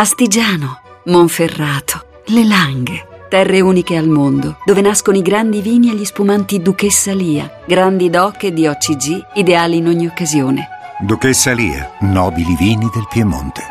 Astigiano, 0.00 0.80
Monferrato, 1.06 2.22
Le 2.26 2.44
Langhe. 2.44 3.26
Terre 3.28 3.60
uniche 3.60 3.96
al 3.96 4.06
mondo, 4.06 4.58
dove 4.64 4.80
nascono 4.80 5.16
i 5.16 5.22
grandi 5.22 5.60
vini 5.60 5.90
e 5.90 5.96
gli 5.96 6.04
spumanti 6.04 6.62
Duchessa 6.62 7.12
Lia, 7.12 7.62
grandi 7.66 8.08
doc 8.08 8.44
e 8.44 8.52
di 8.52 8.68
OCG, 8.68 9.30
ideali 9.34 9.78
in 9.78 9.88
ogni 9.88 10.06
occasione. 10.06 10.68
Duchessa 11.00 11.50
Lia, 11.50 11.94
nobili 12.02 12.54
vini 12.54 12.88
del 12.94 13.08
Piemonte. 13.10 13.62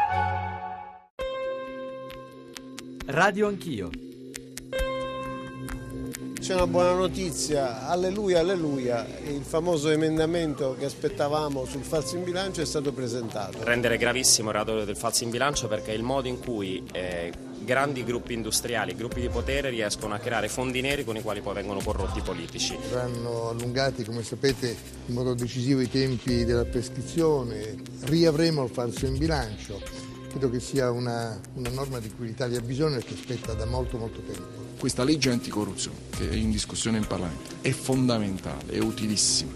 Radio 3.06 3.48
Anch'io. 3.48 3.90
C'è 6.48 6.54
una 6.54 6.66
buona 6.66 6.94
notizia, 6.94 7.90
alleluia, 7.90 8.40
alleluia, 8.40 9.06
il 9.26 9.44
famoso 9.44 9.90
emendamento 9.90 10.78
che 10.80 10.86
aspettavamo 10.86 11.66
sul 11.66 11.84
falso 11.84 12.16
in 12.16 12.24
bilancio 12.24 12.62
è 12.62 12.66
stato 12.66 12.94
presentato. 12.94 13.66
Rendere 13.66 13.98
gravissimo 13.98 14.48
il 14.48 14.56
reato 14.56 14.86
del 14.86 14.96
falso 14.96 15.26
in 15.26 15.30
bilancio 15.30 15.68
perché 15.68 15.92
è 15.92 15.94
il 15.94 16.04
modo 16.04 16.30
in 16.30 16.40
cui 16.40 16.82
eh, 16.94 17.34
grandi 17.66 18.06
gruppi 18.06 18.32
industriali, 18.32 18.96
gruppi 18.96 19.20
di 19.20 19.28
potere 19.28 19.70
riescono 19.70 20.14
a 20.14 20.20
creare 20.20 20.48
fondi 20.48 20.80
neri 20.80 21.04
con 21.04 21.18
i 21.18 21.22
quali 21.22 21.42
poi 21.42 21.54
vengono 21.56 21.82
corrotti 21.84 22.20
i 22.20 22.24
politici. 22.24 22.78
Verranno 22.78 23.50
allungati, 23.50 24.06
come 24.06 24.24
sapete, 24.24 24.74
in 25.08 25.16
modo 25.16 25.34
decisivo 25.34 25.82
i 25.82 25.90
tempi 25.90 26.46
della 26.46 26.64
prescrizione, 26.64 27.76
riavremo 28.04 28.64
il 28.64 28.70
falso 28.70 29.06
in 29.06 29.18
bilancio. 29.18 29.82
Credo 30.30 30.50
che 30.50 30.62
sia 30.62 30.92
una, 30.92 31.38
una 31.56 31.70
norma 31.72 32.00
di 32.00 32.10
cui 32.10 32.28
l'Italia 32.28 32.60
ha 32.60 32.62
bisogno 32.62 32.96
e 32.96 33.04
che 33.04 33.16
aspetta 33.16 33.52
da 33.52 33.66
molto 33.66 33.98
molto 33.98 34.22
tempo. 34.22 34.67
Questa 34.78 35.04
legge 35.04 35.32
anticorruzione 35.32 35.98
che 36.12 36.30
è 36.30 36.34
in 36.36 36.52
discussione 36.52 36.98
in 36.98 37.08
Parlamento 37.08 37.56
è 37.62 37.72
fondamentale, 37.72 38.74
è 38.74 38.80
utilissima, 38.80 39.52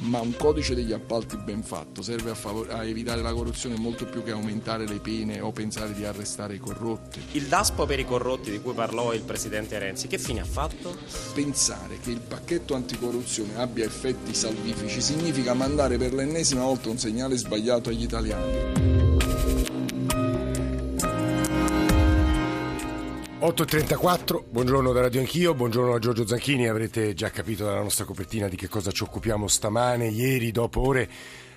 ma 0.00 0.20
un 0.20 0.34
codice 0.34 0.74
degli 0.74 0.94
appalti 0.94 1.36
ben 1.36 1.62
fatto 1.62 2.00
serve 2.00 2.30
a, 2.30 2.34
favor- 2.34 2.70
a, 2.70 2.82
evitare 2.82 3.20
la 3.20 3.34
corruzione 3.34 3.76
molto 3.76 4.06
più 4.06 4.24
che 4.24 4.30
aumentare 4.30 4.88
le 4.88 4.98
pene 4.98 5.40
o 5.40 5.52
pensare 5.52 5.92
di 5.92 6.06
arrestare 6.06 6.54
i 6.54 6.58
corrotti. 6.58 7.20
Il 7.32 7.44
DASPO 7.44 7.84
per 7.84 7.98
i 7.98 8.06
corrotti 8.06 8.50
di 8.50 8.60
cui 8.60 8.72
parlò 8.72 9.12
il 9.12 9.22
Presidente 9.22 9.78
Renzi, 9.78 10.06
che 10.06 10.16
fine 10.18 10.40
ha 10.40 10.44
fatto? 10.44 10.96
Pensare 11.34 11.98
che 12.00 12.10
il 12.10 12.20
pacchetto 12.20 12.74
anticorruzione 12.74 13.56
abbia 13.56 13.84
effetti 13.84 14.34
salvifici 14.34 15.02
significa 15.02 15.52
mandare 15.52 15.98
per 15.98 16.14
l'ennesima 16.14 16.62
volta 16.62 16.88
un 16.88 16.98
segnale 16.98 17.36
sbagliato 17.36 17.90
agli 17.90 18.04
italiani. 18.04 18.95
8.34, 23.46 24.42
buongiorno 24.50 24.92
da 24.92 25.02
Radio 25.02 25.20
Anch'io, 25.20 25.54
buongiorno 25.54 25.94
a 25.94 26.00
Giorgio 26.00 26.26
Zanchini, 26.26 26.66
avrete 26.66 27.14
già 27.14 27.30
capito 27.30 27.64
dalla 27.64 27.80
nostra 27.80 28.04
copertina 28.04 28.48
di 28.48 28.56
che 28.56 28.66
cosa 28.66 28.90
ci 28.90 29.04
occupiamo 29.04 29.46
stamane, 29.46 30.08
ieri, 30.08 30.50
dopo 30.50 30.80
ore 30.80 31.08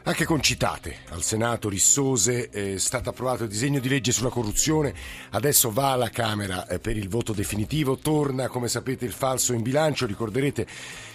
anche 0.10 0.26
concitate 0.26 0.98
al 1.10 1.22
Senato 1.22 1.70
rissose, 1.70 2.50
è 2.50 2.80
stato 2.80 3.10
approvato 3.10 3.44
il 3.44 3.50
disegno 3.50 3.80
di 3.80 3.88
legge 3.88 4.12
sulla 4.12 4.30
corruzione, 4.30 4.92
adesso 5.32 5.70
va 5.70 5.92
alla 5.92 6.10
Camera 6.10 6.66
eh, 6.66 6.80
per 6.80 6.98
il 6.98 7.08
voto 7.08 7.32
definitivo, 7.32 7.96
torna 7.96 8.48
come 8.48 8.68
sapete 8.70 9.06
il 9.06 9.12
falso 9.12 9.54
in 9.54 9.62
bilancio, 9.62 10.08
ricorderete 10.08 10.66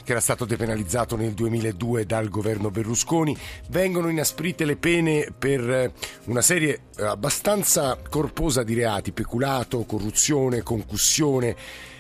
che 0.05 0.12
era 0.12 0.20
stato 0.20 0.45
depenalizzato 0.45 1.17
nel 1.17 1.33
2002 1.33 2.06
dal 2.06 2.28
governo 2.28 2.70
Berlusconi, 2.70 3.37
vengono 3.70 4.09
inasprite 4.09 4.65
le 4.65 4.77
pene 4.77 5.27
per 5.37 5.69
eh, 5.69 5.92
una 6.27 6.42
serie 6.42 6.83
eh, 6.97 7.05
abbastanza 7.05 7.98
corposa 8.09 8.62
di 8.62 8.75
reati, 8.75 9.11
peculato, 9.11 9.83
corruzione, 9.83 10.62
concussione, 10.62 11.56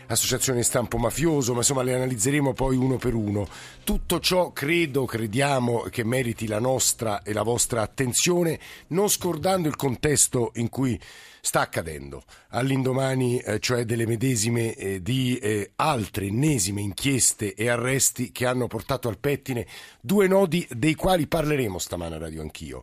associazione 0.06 0.58
di 0.58 0.64
stampo 0.64 0.98
mafioso, 0.98 1.52
ma 1.52 1.58
insomma 1.58 1.82
le 1.82 1.94
analizzeremo 1.94 2.52
poi 2.52 2.76
uno 2.76 2.96
per 2.96 3.14
uno. 3.14 3.46
Tutto 3.84 4.20
ciò 4.20 4.52
credo, 4.52 5.04
crediamo 5.04 5.82
che 5.90 6.04
meriti 6.04 6.46
la 6.46 6.60
nostra 6.60 7.22
e 7.22 7.32
la 7.32 7.42
vostra 7.42 7.82
attenzione, 7.82 8.58
non 8.88 9.08
scordando 9.08 9.68
il 9.68 9.76
contesto 9.76 10.52
in 10.54 10.68
cui 10.68 10.98
sta 11.44 11.60
accadendo. 11.60 12.22
All'indomani, 12.48 13.38
eh, 13.38 13.60
cioè 13.60 13.84
delle 13.84 14.06
medesime 14.06 14.74
eh, 14.74 15.02
di 15.02 15.36
eh, 15.36 15.72
altre 15.76 16.26
ennesime 16.26 16.80
inchieste 16.80 17.52
e 17.52 17.68
arresti 17.68 18.32
che 18.32 18.46
hanno 18.46 18.66
portato 18.66 19.08
al 19.08 19.18
pettine 19.18 19.66
due 20.00 20.26
nodi 20.26 20.66
dei 20.70 20.94
quali 20.94 21.26
parleremo 21.26 21.78
stamane 21.78 22.14
a 22.14 22.18
Radio 22.18 22.40
Anch'io. 22.40 22.82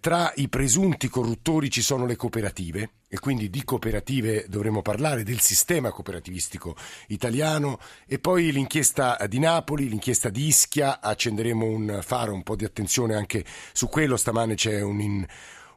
Tra 0.00 0.32
i 0.34 0.48
presunti 0.48 1.08
corruttori 1.08 1.70
ci 1.70 1.82
sono 1.82 2.04
le 2.04 2.16
cooperative 2.16 2.90
e 3.08 3.20
quindi 3.20 3.48
di 3.48 3.62
cooperative 3.62 4.46
dovremo 4.48 4.82
parlare, 4.82 5.22
del 5.22 5.38
sistema 5.38 5.92
cooperativistico 5.92 6.74
italiano 7.08 7.78
e 8.06 8.18
poi 8.18 8.50
l'inchiesta 8.50 9.16
di 9.28 9.38
Napoli, 9.38 9.88
l'inchiesta 9.88 10.30
di 10.30 10.46
Ischia, 10.46 11.00
accenderemo 11.00 11.64
un 11.64 12.00
faro, 12.02 12.34
un 12.34 12.42
po' 12.42 12.56
di 12.56 12.64
attenzione 12.64 13.14
anche 13.14 13.44
su 13.72 13.88
quello, 13.88 14.16
stamane 14.16 14.54
c'è 14.54 14.80
un... 14.80 15.00
In, 15.00 15.26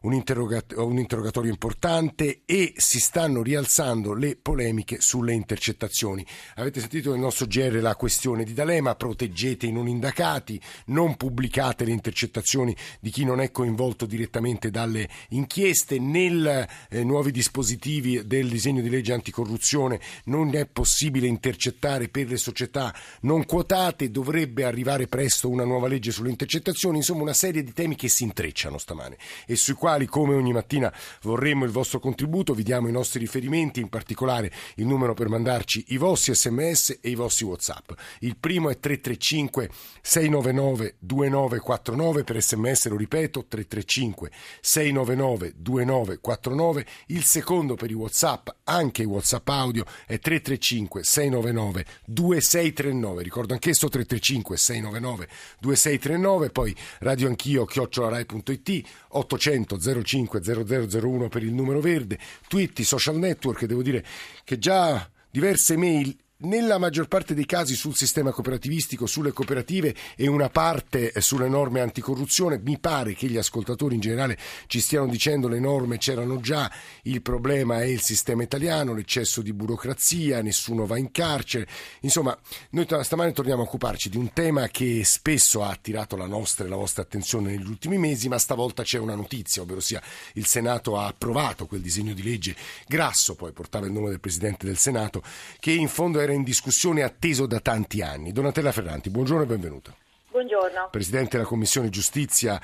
un, 0.02 0.14
interrogat- 0.14 0.74
un 0.78 0.98
interrogatorio 0.98 1.52
importante 1.52 2.42
e 2.46 2.74
si 2.78 3.00
stanno 3.00 3.42
rialzando 3.42 4.14
le 4.14 4.36
polemiche 4.36 5.02
sulle 5.02 5.34
intercettazioni. 5.34 6.26
Avete 6.56 6.80
sentito 6.80 7.12
nel 7.12 7.20
nostro 7.20 7.46
GR 7.46 7.80
la 7.82 7.96
questione 7.96 8.44
di 8.44 8.54
D'Alema, 8.54 8.96
proteggete 8.96 9.66
i 9.66 9.72
non 9.72 9.88
indagati, 9.88 10.60
non 10.88 11.16
pubblicate 11.18 11.86
le 11.86 11.92
intercettazioni 11.92 12.76
di 13.00 13.10
chi 13.10 13.24
non 13.24 13.42
è 13.42 13.52
coinvolto 13.52 14.06
direttamente 14.06 14.72
dalle 14.72 15.08
inchieste, 15.30 16.00
nel 16.00 16.68
eh, 16.90 17.04
nuovi 17.04 17.32
dispositivi 17.32 18.26
del 18.26 18.50
disegno 18.50 18.82
di 18.82 18.90
legge 18.90 19.14
anticorruzione 19.14 20.00
non 20.26 20.56
è 20.56 20.66
possibile 20.66 21.28
intercettare 21.28 22.10
per 22.10 22.28
le 22.28 22.38
società 22.38 22.94
non 23.22 23.46
quotate, 23.46 24.10
dovrebbe 24.10 24.64
arrivare 24.64 25.08
presto 25.08 25.50
una 25.50 25.64
nuova 25.64 25.88
legge 25.88 26.12
sulle 26.12 26.30
intercettazioni, 26.30 26.98
insomma 26.98 27.22
una 27.22 27.34
serie 27.34 27.64
di 27.64 27.74
temi 27.74 27.96
che 27.96 28.10
si 28.10 28.24
intrecciano 28.24 28.78
stamane 28.78 29.18
e 29.46 29.56
sui 29.56 29.74
quali 29.74 29.91
quali 29.92 30.06
come 30.06 30.36
ogni 30.36 30.54
mattina 30.54 30.94
vorremmo 31.24 31.66
il 31.66 31.72
vostro 31.72 32.00
contributo, 32.00 32.54
vi 32.54 32.64
diamo 32.64 32.88
i 32.88 32.94
nostri 32.94 33.20
riferimenti, 33.20 33.82
in 33.82 33.90
particolare 33.90 34.50
il 34.76 34.86
numero 34.86 35.14
per 35.14 35.28
mandarci 35.28 35.84
i 35.90 35.98
vostri 35.98 36.34
sms 36.34 37.00
e 37.02 37.10
i 37.10 37.16
vostri 37.16 37.44
whatsapp. 37.44 37.92
Il 38.20 38.38
primo 38.38 38.70
è 38.70 38.80
335 38.80 39.70
699 40.02 40.96
2949 41.00 42.24
per 42.24 42.42
sms, 42.42 42.88
lo 42.88 42.96
ripeto, 42.96 43.46
335 43.50 44.32
699 44.62 45.54
2949. 45.58 46.86
Il 47.08 47.24
secondo 47.26 47.76
per 47.76 47.92
i 47.92 47.94
whatsapp, 47.94 48.48
anche 48.64 49.02
i 49.02 49.06
whatsapp 49.06 49.50
audio, 49.50 49.84
è 50.06 50.20
335 50.20 51.04
699 51.04 51.86
2639. 52.06 53.24
Ricordo 53.24 53.52
anch'esso 53.52 53.90
335 53.90 54.56
699 54.56 55.28
2639, 55.60 56.50
poi 56.50 56.74
radio 57.00 57.28
anch'io 57.28 57.66
chiocciolarai.it 57.66 58.84
800 59.10 59.80
05 59.82 60.42
0001 60.42 61.28
per 61.30 61.44
il 61.44 61.54
numero 61.54 61.80
verde, 61.80 62.20
tweet, 62.48 62.82
social 62.82 63.18
network, 63.18 63.66
devo 63.66 63.82
dire 63.82 64.06
che 64.44 64.58
già 64.58 65.10
diverse 65.30 65.76
mail 65.78 66.16
nella 66.42 66.78
maggior 66.78 67.08
parte 67.08 67.34
dei 67.34 67.46
casi 67.46 67.76
sul 67.76 67.96
sistema 67.96 68.32
cooperativistico, 68.32 69.06
sulle 69.06 69.32
cooperative 69.32 69.96
e 70.16 70.28
una 70.28 70.50
parte 70.50 71.14
sulle 71.20 71.50
norme 71.50 71.82
anticorruzione. 71.82 72.60
Mi 72.64 72.80
pare 72.80 73.14
che 73.14 73.28
gli 73.28 73.38
ascoltatori 73.38 73.96
in 73.96 74.02
generale 74.02 74.38
ci 74.68 74.80
stiano 74.80 75.08
dicendo 75.08 75.48
le 75.48 75.60
norme 75.60 75.98
c'erano 75.98 76.40
già, 76.40 76.72
il 77.04 77.22
problema 77.22 77.82
è 77.82 77.86
il 77.86 78.02
sistema 78.02 78.44
italiano, 78.44 78.94
l'eccesso 78.94 79.42
di 79.42 79.54
burocrazia, 79.54 80.42
nessuno 80.42 80.86
va 80.86 80.98
in 80.98 81.12
carcere. 81.12 81.68
Insomma, 82.02 82.38
noi 82.72 82.88
stamane 83.02 83.32
torniamo 83.32 83.62
a 83.62 83.66
occuparci 83.66 84.10
di 84.10 84.18
un 84.18 84.34
tema 84.34 84.68
che 84.68 85.04
spesso 85.04 85.64
ha 85.64 85.70
attirato 85.70 86.16
la 86.16 86.28
nostra 86.28 86.66
e 86.66 86.68
la 86.68 86.76
vostra 86.76 87.04
attenzione 87.04 87.52
negli 87.52 87.68
ultimi 87.68 87.98
mesi, 87.98 88.28
ma 88.28 88.38
stavolta 88.38 88.84
c'è 88.84 88.98
una 88.98 89.16
notizia, 89.16 89.62
ovvero 89.62 89.80
sia 89.80 90.02
il 90.34 90.46
Senato 90.46 90.98
ha 90.98 91.08
approvato 91.08 91.66
quel 91.66 91.82
disegno 91.82 92.14
di 92.14 92.24
legge 92.24 92.56
grasso, 92.88 93.36
poi 93.36 93.52
portava 93.52 93.86
il 93.86 93.92
nome 93.92 94.10
del 94.10 94.20
Presidente 94.20 94.66
del 94.66 94.78
Senato, 94.78 95.22
che 95.60 95.72
in 95.72 95.88
fondo 95.88 96.20
era 96.20 96.31
era 96.32 96.34
in 96.34 96.44
discussione 96.44 97.04
atteso 97.04 97.46
da 97.46 97.60
tanti 97.60 98.02
anni. 98.02 98.32
Donatella 98.32 98.72
Ferranti, 98.72 99.10
buongiorno 99.10 99.44
e 99.44 99.46
benvenuta. 99.46 99.96
Buongiorno. 100.30 100.88
Presidente 100.90 101.38
della 101.38 101.48
Commissione 101.48 101.90
Giustizia 101.90 102.60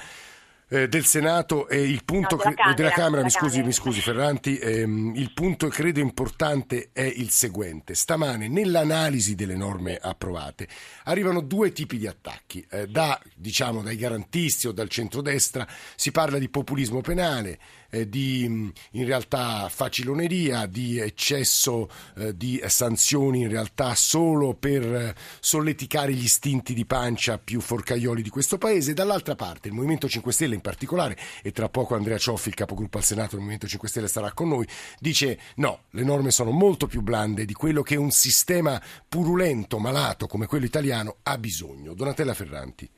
eh, 0.69 0.87
del 0.87 1.05
Senato 1.05 1.67
e 1.67 1.81
il 1.81 2.03
punto 2.03 2.35
no, 2.35 2.41
della, 2.43 2.53
cre- 2.53 2.55
Camera, 2.55 2.75
della 2.75 2.89
Camera, 2.89 3.23
mi 3.23 3.29
scusi, 3.29 3.61
mi 3.61 3.71
scusi 3.71 4.01
Ferranti, 4.01 4.57
ehm, 4.57 5.13
il 5.15 5.33
punto 5.33 5.67
credo 5.67 5.99
importante 5.99 6.89
è 6.93 7.01
il 7.01 7.29
seguente. 7.29 7.93
Stamane 7.93 8.47
nell'analisi 8.47 9.35
delle 9.35 9.55
norme 9.55 9.97
approvate 10.01 10.67
arrivano 11.03 11.41
due 11.41 11.71
tipi 11.71 11.97
di 11.97 12.07
attacchi. 12.07 12.65
Eh, 12.69 12.87
da, 12.87 13.19
diciamo, 13.35 13.81
dai 13.81 13.97
garantisti 13.97 14.67
o 14.67 14.71
dal 14.71 14.89
centrodestra 14.89 15.67
si 15.95 16.11
parla 16.11 16.37
di 16.37 16.49
populismo 16.49 17.01
penale, 17.01 17.59
eh, 17.89 18.07
di 18.07 18.43
in 18.43 19.05
realtà 19.05 19.69
faciloneria, 19.69 20.65
di 20.65 20.99
eccesso 20.99 21.89
eh, 22.15 22.35
di 22.35 22.61
sanzioni 22.67 23.41
in 23.41 23.49
realtà 23.49 23.95
solo 23.95 24.53
per 24.53 24.83
eh, 24.83 25.15
solleticare 25.39 26.13
gli 26.13 26.23
istinti 26.23 26.73
di 26.73 26.85
pancia 26.85 27.37
più 27.37 27.61
forcaioli 27.61 28.21
di 28.21 28.29
questo 28.29 28.57
paese. 28.57 28.93
Dall'altra 28.93 29.35
parte 29.35 29.67
il 29.67 29.73
Movimento 29.73 30.07
5 30.07 30.31
Stelle 30.31 30.55
in 30.55 30.61
particolare, 30.61 31.17
e 31.41 31.51
tra 31.51 31.69
poco 31.69 31.95
Andrea 31.95 32.17
Cioffi, 32.17 32.49
il 32.49 32.55
capogruppo 32.55 32.97
al 32.97 33.03
Senato 33.03 33.31
del 33.31 33.39
Movimento 33.39 33.67
5 33.67 33.87
Stelle, 33.87 34.07
sarà 34.07 34.31
con 34.33 34.49
noi, 34.49 34.67
dice 34.99 35.39
no, 35.55 35.81
le 35.91 36.03
norme 36.03 36.31
sono 36.31 36.51
molto 36.51 36.87
più 36.87 37.01
blande 37.01 37.45
di 37.45 37.53
quello 37.53 37.81
che 37.81 37.95
un 37.95 38.11
sistema 38.11 38.81
purulento, 39.07 39.79
malato 39.79 40.27
come 40.27 40.45
quello 40.45 40.65
italiano 40.65 41.17
ha 41.23 41.37
bisogno. 41.37 41.93
Donatella 41.93 42.33
Ferranti. 42.33 42.89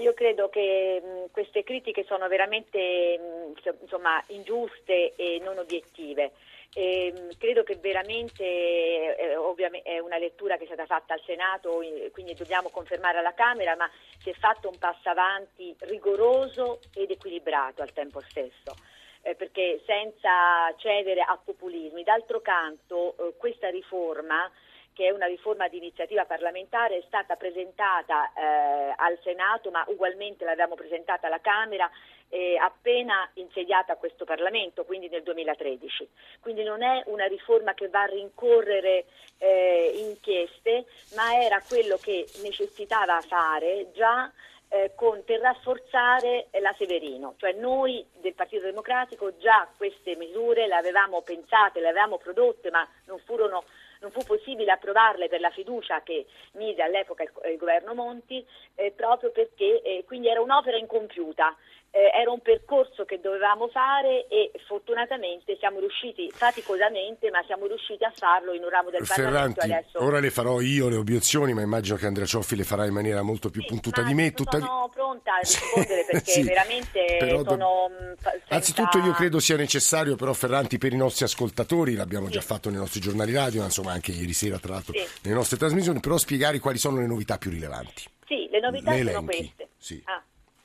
Io 0.00 0.14
credo 0.14 0.48
che 0.48 1.00
mh, 1.00 1.30
queste 1.30 1.62
critiche 1.62 2.04
sono 2.04 2.26
veramente 2.26 3.18
mh, 3.18 3.82
insomma, 3.82 4.22
ingiuste 4.28 5.14
e 5.14 5.40
non 5.42 5.58
obiettive. 5.58 6.32
E, 6.72 7.12
mh, 7.12 7.38
credo 7.38 7.62
che 7.62 7.76
veramente 7.76 8.44
eh, 8.44 9.36
ovviamente 9.36 9.88
è 9.88 9.98
una 9.98 10.18
lettura 10.18 10.56
che 10.56 10.64
è 10.64 10.66
stata 10.66 10.86
fatta 10.86 11.14
al 11.14 11.22
Senato, 11.26 11.82
quindi 12.12 12.34
dobbiamo 12.34 12.70
confermare 12.70 13.18
alla 13.18 13.34
Camera, 13.34 13.76
ma 13.76 13.90
si 14.22 14.30
è 14.30 14.34
fatto 14.34 14.68
un 14.68 14.78
passo 14.78 15.08
avanti 15.08 15.76
rigoroso 15.80 16.80
ed 16.94 17.10
equilibrato 17.10 17.82
al 17.82 17.92
tempo 17.92 18.20
stesso. 18.20 18.74
Eh, 19.22 19.34
perché 19.34 19.82
senza 19.84 20.74
cedere 20.78 21.20
a 21.20 21.36
populismi. 21.36 22.02
D'altro 22.02 22.40
canto 22.40 23.14
eh, 23.18 23.36
questa 23.36 23.68
riforma 23.68 24.50
che 24.92 25.06
è 25.06 25.10
una 25.10 25.26
riforma 25.26 25.68
di 25.68 25.78
iniziativa 25.78 26.24
parlamentare, 26.24 26.98
è 26.98 27.04
stata 27.06 27.36
presentata 27.36 28.32
eh, 28.32 28.94
al 28.96 29.18
Senato, 29.22 29.70
ma 29.70 29.84
ugualmente 29.88 30.44
l'abbiamo 30.44 30.74
presentata 30.74 31.26
alla 31.26 31.40
Camera 31.40 31.90
eh, 32.28 32.56
appena 32.56 33.28
insediata 33.34 33.96
questo 33.96 34.24
Parlamento, 34.24 34.84
quindi 34.84 35.08
nel 35.08 35.22
2013. 35.22 36.08
Quindi 36.40 36.62
non 36.62 36.82
è 36.82 37.02
una 37.06 37.26
riforma 37.26 37.74
che 37.74 37.88
va 37.88 38.02
a 38.02 38.06
rincorrere 38.06 39.06
eh, 39.38 39.92
inchieste, 39.96 40.86
ma 41.14 41.40
era 41.42 41.62
quello 41.66 41.96
che 41.96 42.26
necessitava 42.42 43.20
fare 43.20 43.90
già 43.92 44.30
eh, 44.68 44.92
con, 44.94 45.24
per 45.24 45.40
rafforzare 45.40 46.48
la 46.60 46.72
Severino, 46.78 47.34
cioè 47.38 47.52
noi 47.52 48.06
del 48.20 48.34
Partito 48.34 48.64
Democratico 48.64 49.36
già 49.38 49.68
queste 49.76 50.14
misure 50.14 50.68
le 50.68 50.76
avevamo 50.76 51.22
pensate, 51.22 51.80
le 51.80 51.88
avevamo 51.88 52.18
prodotte, 52.18 52.70
ma 52.70 52.86
non 53.06 53.18
furono 53.18 53.64
non 54.00 54.10
fu 54.10 54.20
possibile 54.24 54.72
approvarle 54.72 55.28
per 55.28 55.40
la 55.40 55.50
fiducia 55.50 56.02
che 56.02 56.26
mise 56.52 56.82
all'epoca 56.82 57.22
il, 57.22 57.30
il 57.50 57.56
governo 57.56 57.94
Monti, 57.94 58.44
eh, 58.74 58.92
proprio 58.92 59.30
perché 59.30 59.82
eh, 59.82 60.04
quindi 60.06 60.28
era 60.28 60.40
un'opera 60.40 60.76
incompiuta. 60.76 61.56
Eh, 61.92 62.10
era 62.14 62.30
un 62.30 62.40
percorso 62.40 63.04
che 63.04 63.18
dovevamo 63.20 63.66
fare 63.66 64.28
e 64.28 64.52
fortunatamente 64.68 65.56
siamo 65.58 65.80
riusciti 65.80 66.30
faticosamente, 66.30 67.30
ma 67.30 67.42
siamo 67.46 67.66
riusciti 67.66 68.04
a 68.04 68.12
farlo 68.14 68.52
in 68.52 68.62
un 68.62 68.68
ramo 68.68 68.90
del 68.90 69.04
Ferranti, 69.04 69.58
Parlamento. 69.58 69.60
Adesso... 69.60 70.04
Ora 70.04 70.20
le 70.20 70.30
farò 70.30 70.60
io 70.60 70.88
le 70.88 70.94
obiezioni, 70.94 71.52
ma 71.52 71.62
immagino 71.62 71.96
che 71.96 72.06
Andrea 72.06 72.26
Cioffi 72.26 72.54
le 72.54 72.62
farà 72.62 72.86
in 72.86 72.92
maniera 72.92 73.22
molto 73.22 73.50
più 73.50 73.62
sì, 73.62 73.66
puntuta 73.66 74.02
di 74.02 74.14
me. 74.14 74.32
Tutta... 74.32 74.60
Sono 74.60 74.88
pronta 74.94 75.34
a 75.34 75.38
rispondere 75.38 76.04
perché 76.08 76.30
sì, 76.30 76.42
veramente 76.44 77.42
sono. 77.44 77.90
Mm, 77.90 78.12
senza... 78.20 78.54
Anzitutto 78.54 78.98
io 78.98 79.12
credo 79.12 79.40
sia 79.40 79.56
necessario, 79.56 80.14
però 80.14 80.32
Ferranti, 80.32 80.78
per 80.78 80.92
i 80.92 80.96
nostri 80.96 81.24
ascoltatori, 81.24 81.96
l'abbiamo 81.96 82.26
sì. 82.26 82.32
già 82.32 82.40
fatto 82.40 82.70
nei 82.70 82.78
nostri 82.78 83.00
giornali 83.00 83.32
radio, 83.32 83.64
insomma 83.64 83.90
anche 83.90 84.12
ieri 84.12 84.32
sera 84.32 84.58
tra 84.58 84.74
l'altro 84.74 84.94
nelle 85.22 85.34
nostre 85.34 85.56
trasmissioni, 85.56 85.98
però 85.98 86.16
spiegare 86.18 86.60
quali 86.60 86.78
sono 86.78 87.00
le 87.00 87.06
novità 87.06 87.36
più 87.36 87.50
rilevanti. 87.50 88.04
Sì, 88.26 88.46
le 88.48 88.60
novità 88.60 88.92
le 88.92 89.10
sono 89.10 89.24
queste. 89.24 89.68
Sì. 89.76 90.00
Ah. 90.04 90.22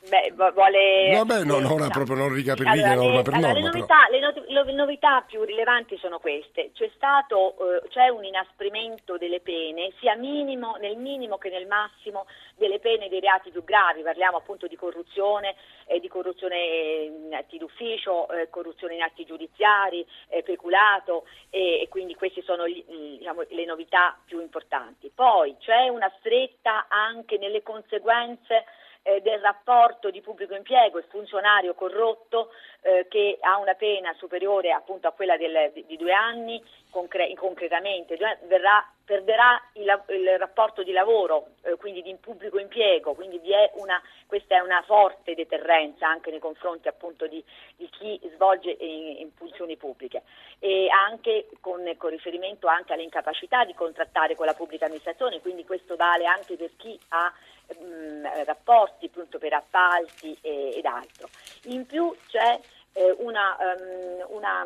Beh, 0.07 0.34
vuole... 0.36 1.12
Vabbè, 1.16 1.44
no, 1.44 1.60
no, 1.60 1.74
ora 1.74 1.88
proprio 1.88 2.16
non 2.16 2.30
per 2.30 2.38
riga, 2.38 2.54
allora, 2.54 2.94
norma 2.94 3.22
per 3.24 3.34
allora, 3.34 3.54
norma. 3.54 3.69
Le 3.69 3.78
novità, 3.78 4.07
le, 4.10 4.19
no, 4.19 4.63
le 4.63 4.74
novità, 4.74 5.22
più 5.22 5.44
rilevanti 5.44 5.98
sono 5.98 6.19
queste. 6.19 6.72
C'è 6.74 6.92
stato 6.96 7.56
eh, 7.57 7.88
c'è 7.90 8.10
un 8.10 8.24
inasprimento 8.24 9.18
delle 9.18 9.40
pene, 9.40 9.94
sia 10.00 10.16
minimo, 10.16 10.75
nel 10.80 10.98
minimo 10.98 11.38
che 11.38 11.50
nel 11.50 11.66
massimo, 11.66 12.28
delle 12.56 12.80
pene 12.80 13.10
dei 13.10 13.19
reati 13.19 13.50
più 13.50 13.63
gravi. 13.63 14.04
Parliamo 14.04 14.38
appunto 14.38 14.68
di 14.68 14.75
corruzione, 14.75 15.56
eh, 15.88 16.00
di 16.00 16.07
corruzione 16.07 16.57
in 17.06 17.34
atti 17.34 17.57
d'ufficio, 17.57 18.30
eh, 18.30 18.50
corruzione 18.50 18.96
in 18.96 19.02
atti 19.02 19.25
giudiziari, 19.25 20.06
eh, 20.30 20.44
peculato 20.44 21.25
e, 21.50 21.81
e, 21.81 21.88
quindi 21.90 22.13
queste 22.13 22.44
sono 22.44 22.68
gli, 22.68 22.84
diciamo, 23.18 23.44
le 23.50 23.66
novità 23.66 24.16
più 24.24 24.40
importanti. 24.40 25.12
Poi 25.13 25.56
c'è 25.60 25.88
una 25.88 26.12
stretta 26.19 26.86
anche 26.90 27.40
nelle 27.40 27.63
conseguenze 27.63 28.66
eh, 29.07 29.22
del 29.22 29.40
rapporto 29.40 30.10
di 30.10 30.19
pubblico 30.22 30.56
impiego 30.56 30.98
e 30.98 31.04
funzionario 31.04 31.75
corrotto 31.75 32.50
eh, 32.81 33.06
che 33.07 33.38
ha 33.40 33.57
una 33.57 33.75
pena 33.75 34.12
superiore 34.18 34.72
appunto 34.72 35.07
a 35.07 35.12
quella 35.12 35.38
del, 35.38 35.72
di, 35.74 35.86
di, 35.86 35.96
due 35.96 36.12
anni 36.12 36.62
concre- 36.90 37.31
concretamente, 37.36 38.18
verrà, 38.48 38.84
perderà 39.06 39.62
il, 39.74 40.04
il, 40.07 40.40
rapporto 40.40 40.81
di 40.81 40.92
lavoro, 40.92 41.50
eh, 41.62 41.75
quindi 41.75 42.02
di 42.02 42.16
pubblico 42.16 42.57
impiego, 42.57 43.13
quindi 43.13 43.40
è 43.52 43.72
una, 43.75 44.02
questa 44.25 44.56
è 44.56 44.60
una 44.60 44.81
forte 44.81 45.36
deterrenza 45.36 46.07
anche 46.07 46.31
nei 46.31 46.40
confronti 46.40 46.88
appunto 46.88 47.28
di, 47.28 47.44
di 47.75 47.88
chi 47.90 48.19
svolge 48.34 48.75
in, 48.80 49.18
in, 49.19 49.31
funzioni 49.36 49.78
pubbliche. 49.78 50.24
E 50.57 50.88
anche 50.90 51.48
con, 51.62 51.84
con 51.98 52.10
riferimento 52.10 52.66
anche 52.66 52.94
all'incapacità 52.94 53.66
di 53.66 53.75
contrattare 53.75 54.36
con 54.36 54.48
la 54.48 54.56
pubblica 54.56 54.86
amministrazione, 54.86 55.42
quindi 55.42 55.63
questo 55.63 55.96
vale 55.96 56.25
anche 56.25 56.56
per 56.56 56.72
chi 56.75 57.00
ha 57.10 57.31
mh, 57.67 57.83
mm, 57.83 58.25
rapporti 58.45 59.06
appunto 59.06 59.38
per 59.38 59.53
appalti 59.53 60.38
e, 60.41 60.73
ed 60.75 60.85
altro. 60.85 61.29
In 61.63 61.85
più 61.85 62.15
c'è 62.27 62.59
eh, 62.94 63.15
una, 63.19 63.57
um, 63.59 64.35
una 64.35 64.65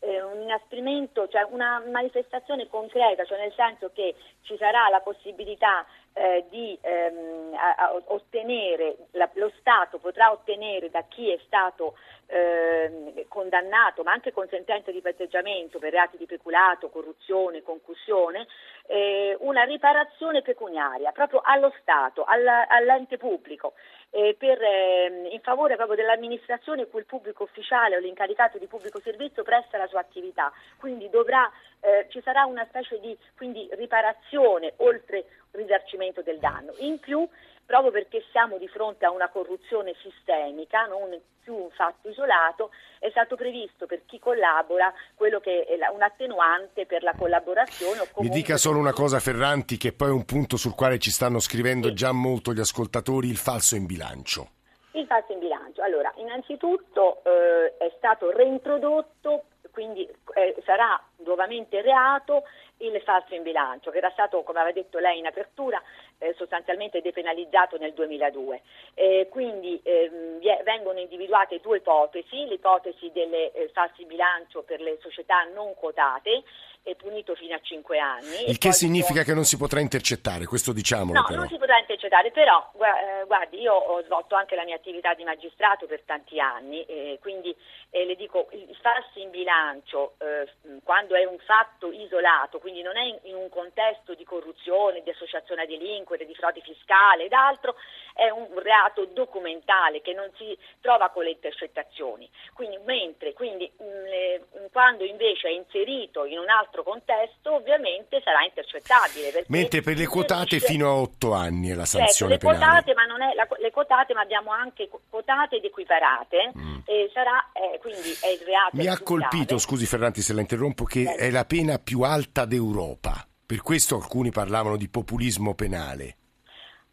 eh, 0.00 0.22
un 0.22 0.40
inasprimento, 0.42 1.28
cioè 1.28 1.46
una 1.50 1.82
manifestazione 1.90 2.68
concreta, 2.68 3.24
cioè 3.24 3.38
nel 3.38 3.52
senso 3.54 3.90
che 3.92 4.14
ci 4.42 4.56
sarà 4.56 4.88
la 4.88 5.00
possibilità 5.00 5.84
eh, 6.18 6.44
di 6.50 6.76
ehm, 6.80 7.54
a, 7.54 7.74
a 7.76 8.02
ottenere, 8.06 8.96
la, 9.12 9.30
lo 9.34 9.52
Stato 9.60 9.98
potrà 9.98 10.32
ottenere 10.32 10.90
da 10.90 11.04
chi 11.08 11.30
è 11.30 11.38
stato 11.46 11.96
eh, 12.26 13.24
condannato, 13.28 14.02
ma 14.02 14.12
anche 14.12 14.32
con 14.32 14.48
sentenza 14.48 14.90
di 14.90 15.00
patteggiamento 15.00 15.78
per 15.78 15.92
reati 15.92 16.16
di 16.16 16.26
peculato, 16.26 16.90
corruzione, 16.90 17.62
concussione, 17.62 18.46
eh, 18.86 19.36
una 19.40 19.62
riparazione 19.62 20.42
pecuniaria 20.42 21.12
proprio 21.12 21.40
allo 21.42 21.72
Stato, 21.80 22.24
alla, 22.24 22.66
all'ente 22.66 23.16
pubblico, 23.16 23.74
eh, 24.10 24.36
per, 24.38 24.60
ehm, 24.62 25.26
in 25.30 25.40
favore 25.40 25.76
proprio 25.76 25.96
dell'amministrazione 25.96 26.86
cui 26.86 27.00
il 27.00 27.06
pubblico 27.06 27.42
ufficiale 27.44 27.96
o 27.96 27.98
l'incaricato 27.98 28.58
di 28.58 28.66
pubblico 28.66 29.00
servizio 29.00 29.42
presta 29.42 29.78
la 29.78 29.86
sua 29.86 30.00
attività. 30.00 30.52
Quindi 30.78 31.08
dovrà, 31.10 31.50
eh, 31.80 32.06
ci 32.10 32.20
sarà 32.22 32.44
una 32.44 32.66
specie 32.68 32.98
di 33.00 33.16
quindi, 33.36 33.68
riparazione 33.72 34.74
oltre 34.76 35.24
risarcimento 35.52 36.22
del 36.22 36.38
danno. 36.38 36.72
In 36.78 36.98
più 36.98 37.26
proprio 37.68 37.90
perché 37.90 38.24
siamo 38.30 38.56
di 38.56 38.66
fronte 38.66 39.04
a 39.04 39.10
una 39.10 39.28
corruzione 39.28 39.94
sistemica, 40.00 40.86
non 40.86 41.10
più 41.42 41.54
un 41.54 41.68
fatto 41.68 42.08
isolato, 42.08 42.70
è 42.98 43.10
stato 43.10 43.36
previsto 43.36 43.84
per 43.84 44.06
chi 44.06 44.18
collabora 44.18 44.90
quello 45.14 45.38
che 45.38 45.64
è 45.64 45.76
un 45.92 46.00
attenuante 46.00 46.86
per 46.86 47.02
la 47.02 47.12
collaborazione. 47.12 48.08
Mi 48.20 48.30
dica 48.30 48.56
solo 48.56 48.78
una 48.78 48.94
cosa 48.94 49.20
Ferranti, 49.20 49.76
che 49.76 49.92
poi 49.92 50.08
è 50.08 50.12
un 50.12 50.24
punto 50.24 50.56
sul 50.56 50.74
quale 50.74 50.98
ci 50.98 51.10
stanno 51.10 51.40
scrivendo 51.40 51.88
sì. 51.88 51.94
già 51.94 52.10
molto 52.10 52.54
gli 52.54 52.60
ascoltatori, 52.60 53.28
il 53.28 53.36
falso 53.36 53.76
in 53.76 53.84
bilancio. 53.84 54.48
Il 54.92 55.04
falso 55.04 55.32
in 55.32 55.38
bilancio. 55.38 55.82
Allora, 55.82 56.10
innanzitutto 56.16 57.22
eh, 57.22 57.76
è 57.76 57.92
stato 57.98 58.30
reintrodotto, 58.30 59.44
quindi 59.72 60.08
eh, 60.34 60.56
sarà 60.64 60.98
nuovamente 61.18 61.82
reato 61.82 62.44
il 62.78 63.00
falso 63.04 63.34
in 63.34 63.42
bilancio, 63.42 63.90
che 63.90 63.98
era 63.98 64.10
stato, 64.10 64.42
come 64.42 64.60
aveva 64.60 64.74
detto 64.74 64.98
lei 64.98 65.18
in 65.18 65.26
apertura, 65.26 65.82
eh, 66.18 66.34
sostanzialmente 66.36 67.00
depenalizzato 67.00 67.76
nel 67.78 67.92
2002. 67.92 68.62
Eh, 68.94 69.28
quindi 69.30 69.80
ehm, 69.82 70.40
vengono 70.64 70.98
individuate 70.98 71.60
due 71.60 71.78
ipotesi, 71.78 72.46
l'ipotesi 72.46 73.10
del 73.12 73.32
eh, 73.32 73.70
falso 73.72 74.02
in 74.02 74.08
bilancio 74.08 74.62
per 74.62 74.80
le 74.80 74.98
società 75.00 75.44
non 75.44 75.74
quotate 75.74 76.42
è 76.82 76.94
punito 76.94 77.34
fino 77.34 77.54
a 77.54 77.60
5 77.60 77.98
anni. 77.98 78.48
Il 78.48 78.58
che 78.58 78.72
significa 78.72 79.22
che 79.22 79.34
non 79.34 79.44
si 79.44 79.56
potrà 79.56 79.80
intercettare, 79.80 80.46
questo 80.46 80.72
diciamolo 80.72 81.20
no, 81.20 81.24
però. 81.26 81.40
non 81.40 81.48
si 81.48 81.58
potrà 81.58 81.78
intercettare, 81.78 82.30
però 82.30 82.70
eh, 82.74 83.24
guardi, 83.26 83.60
io 83.60 83.74
ho 83.74 84.02
svolto 84.04 84.34
anche 84.34 84.54
la 84.54 84.64
mia 84.64 84.76
attività 84.76 85.14
di 85.14 85.24
magistrato 85.24 85.86
per 85.86 86.02
tanti 86.02 86.40
anni, 86.40 86.84
eh, 86.84 87.18
quindi 87.20 87.54
eh, 87.90 88.04
le 88.04 88.16
dico, 88.16 88.48
il 88.52 88.76
farsi 88.80 89.22
in 89.22 89.30
bilancio 89.30 90.14
eh, 90.18 90.48
quando 90.82 91.14
è 91.14 91.24
un 91.24 91.38
fatto 91.38 91.90
isolato, 91.92 92.58
quindi 92.58 92.82
non 92.82 92.96
è 92.96 93.02
in, 93.02 93.18
in, 93.22 93.34
un 93.34 93.48
contesto 93.48 94.14
di 94.14 94.24
corruzione, 94.24 95.02
di 95.02 95.10
associazione 95.10 95.62
a 95.62 95.66
delinquere, 95.66 96.26
di 96.26 96.34
frode 96.34 96.60
fiscale 96.60 97.24
ed 97.24 97.32
altro, 97.32 97.76
è 98.14 98.28
un 98.30 98.58
reato 98.58 99.04
documentale 99.06 100.00
che 100.00 100.12
non 100.12 100.30
si 100.36 100.56
trova 100.80 101.10
con 101.10 101.24
le 101.24 101.30
intercettazioni. 101.30 102.28
Quindi, 102.52 102.78
mentre, 102.84 103.32
quindi, 103.32 103.70
mh, 103.76 104.68
quando 104.72 105.04
invece 105.04 105.48
è 105.48 105.52
inserito 105.52 106.24
in 106.24 106.38
un 106.38 106.48
altro 106.48 106.77
contesto, 106.82 107.54
ovviamente 107.54 108.20
sarà 108.22 108.44
intercettabile. 108.44 109.44
Mentre 109.48 109.80
per 109.80 109.96
le 109.96 110.06
quotate 110.06 110.60
fino 110.60 110.88
a 110.88 110.94
8 110.94 111.32
anni 111.32 111.68
è 111.68 111.74
la 111.74 111.84
certo, 111.84 112.06
sanzione 112.06 112.32
certo, 112.32 112.48
le 112.48 112.52
penale. 112.54 112.82
Quotate, 112.82 112.94
ma 112.94 113.04
non 113.04 113.22
è 113.22 113.34
la, 113.34 113.48
le 113.58 113.70
quotate, 113.70 114.14
ma 114.14 114.20
abbiamo 114.20 114.50
anche 114.50 114.88
quotate 115.08 115.56
ed 115.56 115.64
equiparate, 115.64 116.52
mm. 116.56 116.78
e 116.84 117.10
sarà, 117.12 117.50
eh, 117.52 117.78
quindi 117.78 118.16
è 118.20 118.28
il 118.28 118.40
reato. 118.44 118.76
Mi 118.76 118.86
ha 118.86 118.98
colpito, 119.00 119.58
scusi 119.58 119.86
Ferranti 119.86 120.22
se 120.22 120.32
la 120.32 120.40
interrompo, 120.40 120.84
che 120.84 121.04
Beh. 121.04 121.14
è 121.14 121.30
la 121.30 121.44
pena 121.44 121.78
più 121.78 122.02
alta 122.02 122.44
d'Europa. 122.44 123.26
Per 123.46 123.62
questo 123.62 123.96
alcuni 123.96 124.30
parlavano 124.30 124.76
di 124.76 124.88
populismo 124.88 125.54
penale. 125.54 126.16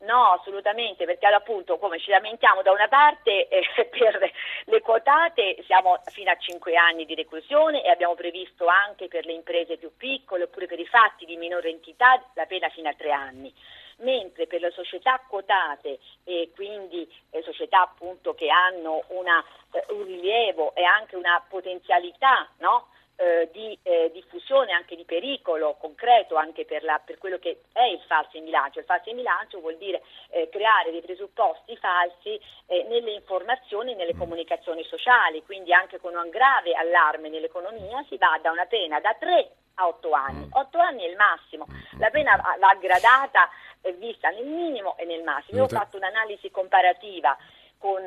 No, 0.05 0.33
assolutamente, 0.33 1.05
perché 1.05 1.25
appunto 1.25 1.79
come 1.79 1.99
ci 1.99 2.11
lamentiamo 2.11 2.61
da 2.61 2.71
una 2.71 2.87
parte 2.87 3.47
eh, 3.47 3.65
per 3.89 4.31
le 4.65 4.81
quotate 4.81 5.57
siamo 5.65 5.99
fino 6.05 6.29
a 6.29 6.37
5 6.37 6.75
anni 6.75 7.05
di 7.05 7.15
reclusione 7.15 7.83
e 7.83 7.89
abbiamo 7.89 8.13
previsto 8.13 8.67
anche 8.67 9.07
per 9.07 9.25
le 9.25 9.33
imprese 9.33 9.77
più 9.77 9.91
piccole 9.97 10.43
oppure 10.43 10.67
per 10.67 10.79
i 10.79 10.85
fatti 10.85 11.25
di 11.25 11.37
minore 11.37 11.69
entità 11.69 12.23
la 12.35 12.45
pena 12.45 12.69
fino 12.69 12.89
a 12.89 12.93
3 12.93 13.11
anni. 13.11 13.53
mentre 13.99 14.45
per 14.45 14.59
le 14.59 14.71
società 14.71 15.23
quotate 15.25 15.99
e 16.25 16.51
quindi 16.53 17.09
eh, 17.29 17.41
società 17.43 17.79
appunto 17.79 18.33
che 18.33 18.49
hanno 18.49 19.03
una, 19.07 19.41
eh, 19.71 19.85
un 19.93 20.03
rilievo 20.03 20.75
e 20.75 20.83
anche 20.83 21.15
una 21.15 21.41
potenzialità 21.47 22.45
no? 22.57 22.89
Eh, 23.17 23.49
di 23.51 23.77
eh, 23.83 24.11
diffusione, 24.13 24.73
anche 24.73 24.95
di 24.95 25.05
pericolo 25.05 25.75
concreto 25.79 26.35
anche 26.35 26.65
per, 26.65 26.83
la, 26.83 26.99
per, 27.03 27.17
quello 27.17 27.37
che 27.39 27.61
è 27.71 27.83
il 27.83 28.01
falso 28.07 28.37
in 28.37 28.45
bilancio. 28.45 28.79
Il 28.79 28.85
falso 28.85 29.09
in 29.09 29.15
bilancio 29.15 29.59
vuol 29.59 29.77
dire 29.77 30.01
eh, 30.29 30.49
creare 30.49 30.91
dei 30.91 31.01
presupposti 31.01 31.77
falsi 31.77 32.39
eh, 32.67 32.83
nelle 32.89 33.11
informazioni 33.11 33.93
e 33.93 33.95
nelle 33.95 34.13
mm. 34.13 34.19
comunicazioni 34.19 34.83
sociali, 34.83 35.43
quindi 35.43 35.73
anche 35.73 35.99
con 35.99 36.15
un 36.15 36.29
grave 36.29 36.73
allarme 36.73 37.29
nell'economia 37.29 38.03
si 38.09 38.17
va 38.17 38.37
da 38.41 38.51
una 38.51 38.65
pena 38.65 38.99
da 38.99 39.15
3 39.17 39.51
a 39.75 39.87
8 39.87 40.11
anni. 40.11 40.49
8 40.51 40.77
mm. 40.77 40.81
anni 40.81 41.03
è 41.03 41.09
il 41.09 41.15
massimo, 41.15 41.65
la 41.99 42.09
pena 42.09 42.35
va 42.59 42.73
gradata 42.75 43.49
e 43.81 43.93
vista 43.93 44.29
nel 44.29 44.45
minimo 44.45 44.97
e 44.97 45.05
nel 45.05 45.23
massimo. 45.23 45.59
Io 45.59 45.63
ho 45.65 45.67
fatto 45.69 45.97
un'analisi 45.97 46.49
comparativa 46.51 47.37
con 47.77 48.01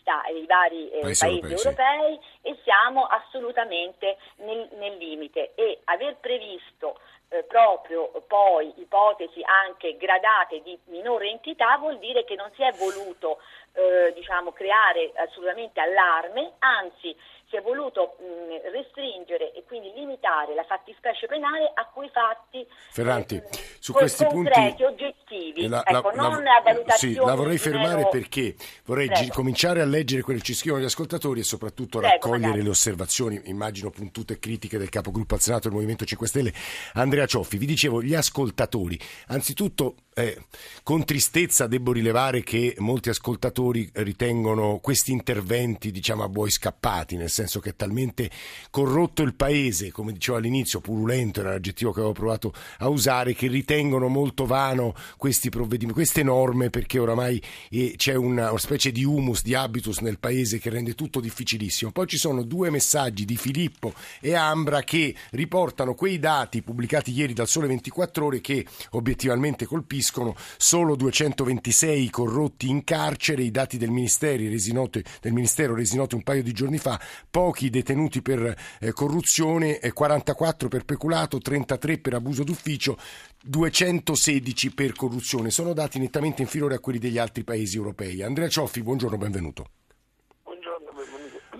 sta- 0.00 0.22
i 0.28 0.46
vari 0.46 0.90
eh, 0.90 1.00
paesi, 1.00 1.40
paesi 1.40 1.54
europei, 1.54 1.86
europei 1.86 2.20
e 2.42 2.58
siamo 2.62 3.04
assolutamente 3.44 4.16
nel, 4.36 4.68
nel 4.72 4.96
limite. 4.96 5.52
E 5.54 5.80
aver 5.84 6.16
previsto 6.16 6.98
eh, 7.28 7.42
proprio 7.44 8.10
poi 8.26 8.72
ipotesi 8.76 9.42
anche 9.42 9.96
gradate 9.96 10.62
di 10.62 10.78
minore 10.86 11.28
entità 11.28 11.76
vuol 11.78 11.98
dire 11.98 12.24
che 12.24 12.34
non 12.34 12.50
si 12.54 12.62
è 12.62 12.72
voluto 12.72 13.38
eh, 13.74 14.12
diciamo, 14.14 14.52
creare 14.52 15.12
assolutamente 15.16 15.80
allarme, 15.80 16.54
anzi 16.60 17.14
si 17.54 17.56
è 17.56 17.62
voluto 17.62 18.16
mh, 18.18 18.70
restringere 18.72 19.52
e 19.52 19.64
quindi 19.66 19.92
limitare 19.94 20.54
la 20.54 20.64
fattispecie 20.64 21.26
penale 21.26 21.70
a 21.74 21.86
quei 21.92 22.08
fatti 22.08 22.66
Ferranti, 22.90 23.36
eh, 23.36 23.44
su 23.78 23.92
questi 23.92 24.24
concreti, 24.24 24.82
punti 24.82 24.84
oggettivi, 24.84 25.68
la, 25.68 25.82
ecco, 25.84 26.10
la, 26.10 26.28
non 26.28 26.42
la, 26.42 26.60
valutazioni. 26.64 27.14
Sì, 27.14 27.20
la 27.20 27.34
vorrei 27.34 27.58
fermare 27.58 27.96
mero... 27.96 28.08
perché 28.08 28.54
vorrei 28.84 29.08
gi- 29.08 29.28
cominciare 29.28 29.80
a 29.80 29.84
leggere 29.84 30.22
quello 30.22 30.38
che 30.40 30.46
ci 30.46 30.54
scrivono 30.54 30.82
gli 30.82 30.86
ascoltatori 30.86 31.40
e 31.40 31.44
soprattutto 31.44 31.98
Prego, 31.98 32.14
raccogliere 32.14 32.40
magari. 32.40 32.62
le 32.62 32.70
osservazioni, 32.70 33.40
immagino 33.44 33.90
puntute 33.90 34.38
critiche 34.38 34.78
del 34.78 34.88
capogruppo 34.88 35.34
al 35.34 35.40
Senato 35.40 35.68
del 35.68 35.72
Movimento 35.72 36.04
5 36.04 36.26
Stelle, 36.26 36.52
Andrea 36.94 37.26
Cioffi. 37.26 37.58
Vi 37.58 37.66
dicevo, 37.66 38.02
gli 38.02 38.14
ascoltatori, 38.14 38.98
anzitutto 39.28 39.94
eh, 40.14 40.44
con 40.82 41.04
tristezza 41.04 41.66
devo 41.66 41.92
rilevare 41.92 42.42
che 42.42 42.74
molti 42.78 43.08
ascoltatori 43.08 43.63
ritengono 43.70 44.78
questi 44.82 45.12
interventi 45.12 45.90
diciamo 45.90 46.22
a 46.22 46.28
buoi 46.28 46.50
scappati, 46.50 47.16
nel 47.16 47.30
senso 47.30 47.60
che 47.60 47.70
è 47.70 47.76
talmente 47.76 48.30
corrotto 48.70 49.22
il 49.22 49.34
paese, 49.34 49.90
come 49.90 50.12
dicevo 50.12 50.38
all'inizio, 50.38 50.80
purulento 50.80 51.40
era 51.40 51.50
l'aggettivo 51.50 51.92
che 51.92 51.98
avevo 51.98 52.14
provato 52.14 52.52
a 52.78 52.88
usare, 52.88 53.34
che 53.34 53.46
ritengono 53.46 54.08
molto 54.08 54.46
vano 54.46 54.94
questi 55.16 55.48
provvedimenti, 55.48 55.94
queste 55.94 56.22
norme 56.22 56.70
perché 56.70 56.98
oramai 56.98 57.40
eh, 57.70 57.94
c'è 57.96 58.14
una, 58.14 58.50
una 58.50 58.58
specie 58.58 58.92
di 58.92 59.04
humus, 59.04 59.42
di 59.42 59.54
habitus 59.54 59.98
nel 59.98 60.18
paese 60.18 60.58
che 60.58 60.70
rende 60.70 60.94
tutto 60.94 61.20
difficilissimo. 61.20 61.92
Poi 61.92 62.06
ci 62.06 62.18
sono 62.18 62.42
due 62.42 62.70
messaggi 62.70 63.24
di 63.24 63.36
Filippo 63.36 63.94
e 64.20 64.34
Ambra 64.34 64.82
che 64.82 65.14
riportano 65.30 65.94
quei 65.94 66.18
dati 66.18 66.62
pubblicati 66.62 67.12
ieri 67.12 67.32
dal 67.32 67.48
Sole 67.48 67.66
24 67.66 68.24
Ore 68.24 68.40
che 68.40 68.66
obiettivamente 68.90 69.66
colpiscono 69.66 70.34
solo 70.56 70.96
226 70.96 72.10
corrotti 72.10 72.68
in 72.68 72.84
carcere, 72.84 73.42
dati 73.54 73.78
del 73.78 73.90
Ministero 73.90 74.42
resi 74.48 74.72
noti, 74.72 75.02
del 75.20 75.32
Ministero 75.32 75.76
resi 75.76 75.96
noti 75.96 76.16
un 76.16 76.24
paio 76.24 76.42
di 76.42 76.50
giorni 76.50 76.78
fa, 76.78 77.00
pochi 77.30 77.70
detenuti 77.70 78.20
per 78.20 78.56
eh, 78.80 78.92
corruzione, 78.92 79.78
eh, 79.78 79.92
44 79.92 80.66
per 80.66 80.84
peculato, 80.84 81.38
33 81.38 81.98
per 81.98 82.14
abuso 82.14 82.42
d'ufficio, 82.42 82.98
216 83.44 84.74
per 84.74 84.94
corruzione. 84.94 85.50
Sono 85.50 85.72
dati 85.72 86.00
nettamente 86.00 86.42
inferiori 86.42 86.74
a 86.74 86.80
quelli 86.80 86.98
degli 86.98 87.18
altri 87.18 87.44
paesi 87.44 87.76
europei. 87.76 88.22
Andrea 88.22 88.48
Cioffi, 88.48 88.82
buongiorno, 88.82 89.16
benvenuto. 89.16 89.68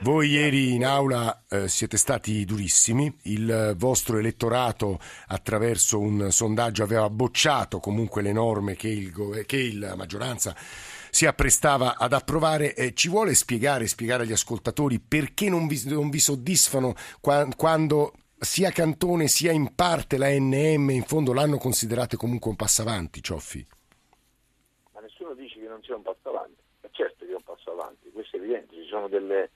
Voi 0.01 0.31
ieri 0.31 0.75
in 0.75 0.85
aula 0.85 1.45
eh, 1.49 1.67
siete 1.69 1.97
stati 1.97 2.45
durissimi, 2.45 3.11
il 3.23 3.51
eh, 3.51 3.75
vostro 3.75 4.19
elettorato 4.19 4.99
attraverso 5.29 5.99
un 5.99 6.31
sondaggio 6.31 6.83
aveva 6.83 7.09
bocciato 7.09 7.79
comunque 7.79 8.21
le 8.21 8.33
norme 8.33 8.75
che, 8.75 8.89
il, 8.89 9.45
che 9.47 9.73
la 9.73 9.95
maggioranza 9.97 10.55
si 11.15 11.27
apprestava 11.27 11.97
ad 11.97 12.13
approvare. 12.13 12.75
Eh, 12.75 12.93
ci 12.93 13.09
vuole 13.09 13.35
spiegare, 13.35 13.87
spiegare 13.87 14.25
agli 14.25 14.33
ascoltatori 14.33 14.99
perché 14.99 15.49
non 15.49 15.69
vi, 15.69 15.81
non 15.87 16.11
vi 16.11 16.19
soddisfano 16.19 16.95
qua, 17.21 17.47
quando 17.57 18.15
sia 18.41 18.71
Cantone 18.71 19.29
sia 19.29 19.53
in 19.53 19.77
parte 19.77 20.19
la 20.19 20.29
NM 20.29 20.91
in 20.91 21.05
fondo 21.05 21.33
l'hanno 21.33 21.57
considerate 21.57 22.17
comunque 22.17 22.51
un 22.51 22.57
passo 22.57 22.83
avanti, 22.83 23.23
Cioffi? 23.23 23.65
Ma 24.93 25.01
nessuno 25.01 25.35
dice 25.35 25.61
che 25.61 25.69
non 25.69 25.81
sia 25.85 25.95
un 25.95 26.03
passo 26.03 26.31
avanti, 26.31 26.61
ma 26.83 26.89
certo 26.91 27.25
che 27.25 27.31
è 27.31 27.35
un 27.37 27.45
passo 27.45 27.71
avanti, 27.71 28.11
questo 28.11 28.37
è 28.37 28.41
evidente, 28.41 28.75
ci 28.75 28.89
sono 28.89 29.07
delle 29.07 29.51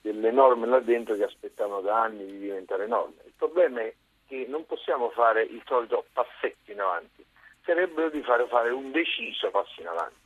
delle 0.00 0.30
norme 0.30 0.66
là 0.66 0.78
dentro 0.78 1.16
che 1.16 1.24
aspettavano 1.24 1.80
da 1.80 2.02
anni 2.02 2.24
di 2.26 2.38
diventare 2.38 2.86
norme. 2.86 3.22
Il 3.24 3.32
problema 3.36 3.80
è 3.80 3.92
che 4.26 4.46
non 4.48 4.64
possiamo 4.64 5.10
fare 5.10 5.42
il 5.42 5.60
solito 5.66 6.04
passetto 6.12 6.70
in 6.70 6.80
avanti, 6.80 7.24
sarebbero 7.64 8.10
di 8.10 8.22
fare, 8.22 8.46
fare 8.46 8.70
un 8.70 8.92
deciso 8.92 9.50
passo 9.50 9.80
in 9.80 9.88
avanti. 9.88 10.25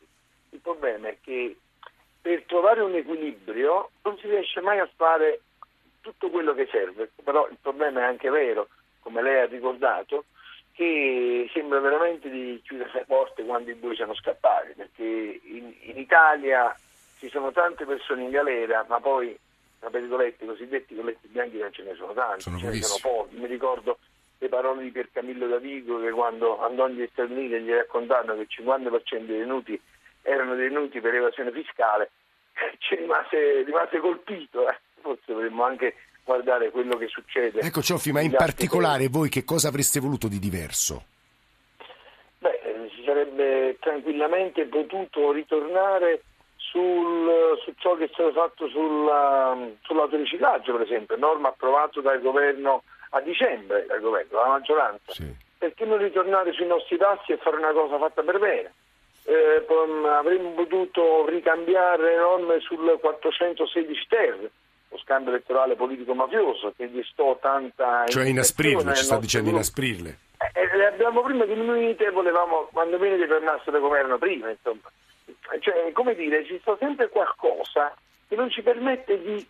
Il 0.60 0.76
problema 0.76 1.08
è 1.08 1.16
che 1.22 1.56
per 2.20 2.42
trovare 2.44 2.82
un 2.82 2.94
equilibrio 2.94 3.92
non 4.02 4.18
si 4.18 4.28
riesce 4.28 4.60
mai 4.60 4.78
a 4.78 4.90
fare 4.94 5.40
tutto 6.02 6.28
quello 6.28 6.52
che 6.52 6.68
serve, 6.70 7.10
però 7.24 7.48
il 7.48 7.56
problema 7.60 8.00
è 8.00 8.04
anche 8.04 8.28
vero, 8.28 8.68
come 9.00 9.22
lei 9.22 9.40
ha 9.40 9.46
ricordato, 9.46 10.26
che 10.72 11.48
sembra 11.54 11.80
veramente 11.80 12.28
di 12.28 12.60
chiudere 12.62 12.90
le 12.92 13.04
porte 13.06 13.42
quando 13.42 13.70
i 13.70 13.74
bui 13.74 13.96
sono 13.96 14.14
scappati, 14.14 14.74
perché 14.76 15.40
in, 15.44 15.72
in 15.80 15.98
Italia 15.98 16.76
ci 17.18 17.30
sono 17.30 17.52
tante 17.52 17.86
persone 17.86 18.24
in 18.24 18.30
galera, 18.30 18.84
ma 18.86 19.00
poi 19.00 19.36
tra 19.78 19.88
virgolette, 19.88 20.44
i 20.44 20.46
cosiddetti 20.46 20.94
colletti 20.94 21.26
bianchi 21.28 21.56
non 21.56 21.72
ce 21.72 21.82
ne 21.84 21.94
sono 21.94 22.12
tanti, 22.12 22.42
sono 22.42 22.58
ce 22.58 22.66
ne 22.66 22.82
sono 22.82 22.98
pochi. 23.00 23.36
Mi 23.36 23.46
ricordo 23.46 23.98
le 24.36 24.48
parole 24.48 24.82
di 24.82 24.90
Piercamillo 24.90 25.46
Davigo 25.46 26.00
che 26.00 26.10
quando 26.10 26.60
andò 26.60 26.86
Stati 26.86 27.32
Uniti 27.32 27.60
gli 27.60 27.72
raccontarono 27.72 28.34
che 28.34 28.42
il 28.42 28.48
50% 28.66 29.00
dei 29.10 29.26
detenuti 29.26 29.80
erano 30.30 30.54
detenuti 30.54 31.00
per 31.00 31.14
evasione 31.14 31.50
fiscale, 31.52 32.10
ci 32.78 32.96
rimase, 32.96 33.62
rimase 33.62 33.98
colpito, 33.98 34.68
eh. 34.68 34.78
forse 35.00 35.22
dovremmo 35.26 35.64
anche 35.64 35.94
guardare 36.24 36.70
quello 36.70 36.96
che 36.96 37.08
succede. 37.08 37.60
Ecco 37.60 37.82
Cioffi, 37.82 38.12
ma 38.12 38.20
in 38.20 38.32
particolare 38.32 39.08
voi 39.08 39.28
che 39.28 39.44
cosa 39.44 39.68
avreste 39.68 40.00
voluto 40.00 40.28
di 40.28 40.38
diverso? 40.38 41.04
Beh, 42.38 42.60
eh, 42.62 42.90
si 42.94 43.02
sarebbe 43.04 43.76
tranquillamente 43.80 44.64
potuto 44.66 45.32
ritornare 45.32 46.22
sul, 46.56 47.58
su 47.64 47.72
ciò 47.78 47.96
che 47.96 48.04
è 48.04 48.10
stato 48.12 48.32
fatto 48.32 48.68
sulla, 48.68 49.56
sull'autoriciclaggio, 49.82 50.72
per 50.72 50.82
esempio, 50.82 51.16
norma 51.16 51.48
approvata 51.48 52.00
dal 52.00 52.20
governo 52.20 52.84
a 53.10 53.20
dicembre, 53.20 53.86
dal 53.86 54.00
governo, 54.00 54.38
dalla 54.38 54.58
maggioranza. 54.58 55.12
Sì. 55.12 55.34
Perché 55.58 55.84
non 55.84 55.98
ritornare 55.98 56.52
sui 56.52 56.66
nostri 56.66 56.96
passi 56.96 57.32
e 57.32 57.38
fare 57.38 57.56
una 57.56 57.72
cosa 57.72 57.98
fatta 57.98 58.22
per 58.22 58.38
bene? 58.38 58.72
Eh, 59.24 59.64
avremmo 60.08 60.50
potuto 60.52 61.26
ricambiare 61.28 62.02
le 62.02 62.16
norme 62.16 62.60
sul 62.60 62.98
416 63.00 64.06
ter, 64.08 64.50
lo 64.88 64.98
scambio 64.98 65.30
elettorale 65.30 65.76
politico-mafioso, 65.76 66.72
che 66.76 66.90
gestò 66.90 67.38
tanta... 67.38 68.06
Cioè 68.06 68.26
inasprirle, 68.26 68.94
ci 68.94 69.04
sta 69.04 69.18
dicendo 69.18 69.50
inasprirle. 69.50 70.18
Eh, 70.54 70.76
le 70.76 70.86
abbiamo 70.86 71.22
prima 71.22 71.44
diminuite, 71.44 72.10
volevamo 72.10 72.68
quando 72.72 72.98
meno 72.98 73.16
che 73.16 73.26
tornassero 73.26 73.76
al 73.76 73.82
governo 73.82 74.18
prima, 74.18 74.48
insomma 74.50 74.90
cioè, 75.60 75.90
come 75.92 76.14
dire, 76.14 76.44
ci 76.44 76.58
sta 76.60 76.76
sempre 76.78 77.08
qualcosa 77.08 77.94
che 78.28 78.36
non 78.36 78.50
ci 78.50 78.62
permette 78.62 79.20
di 79.20 79.46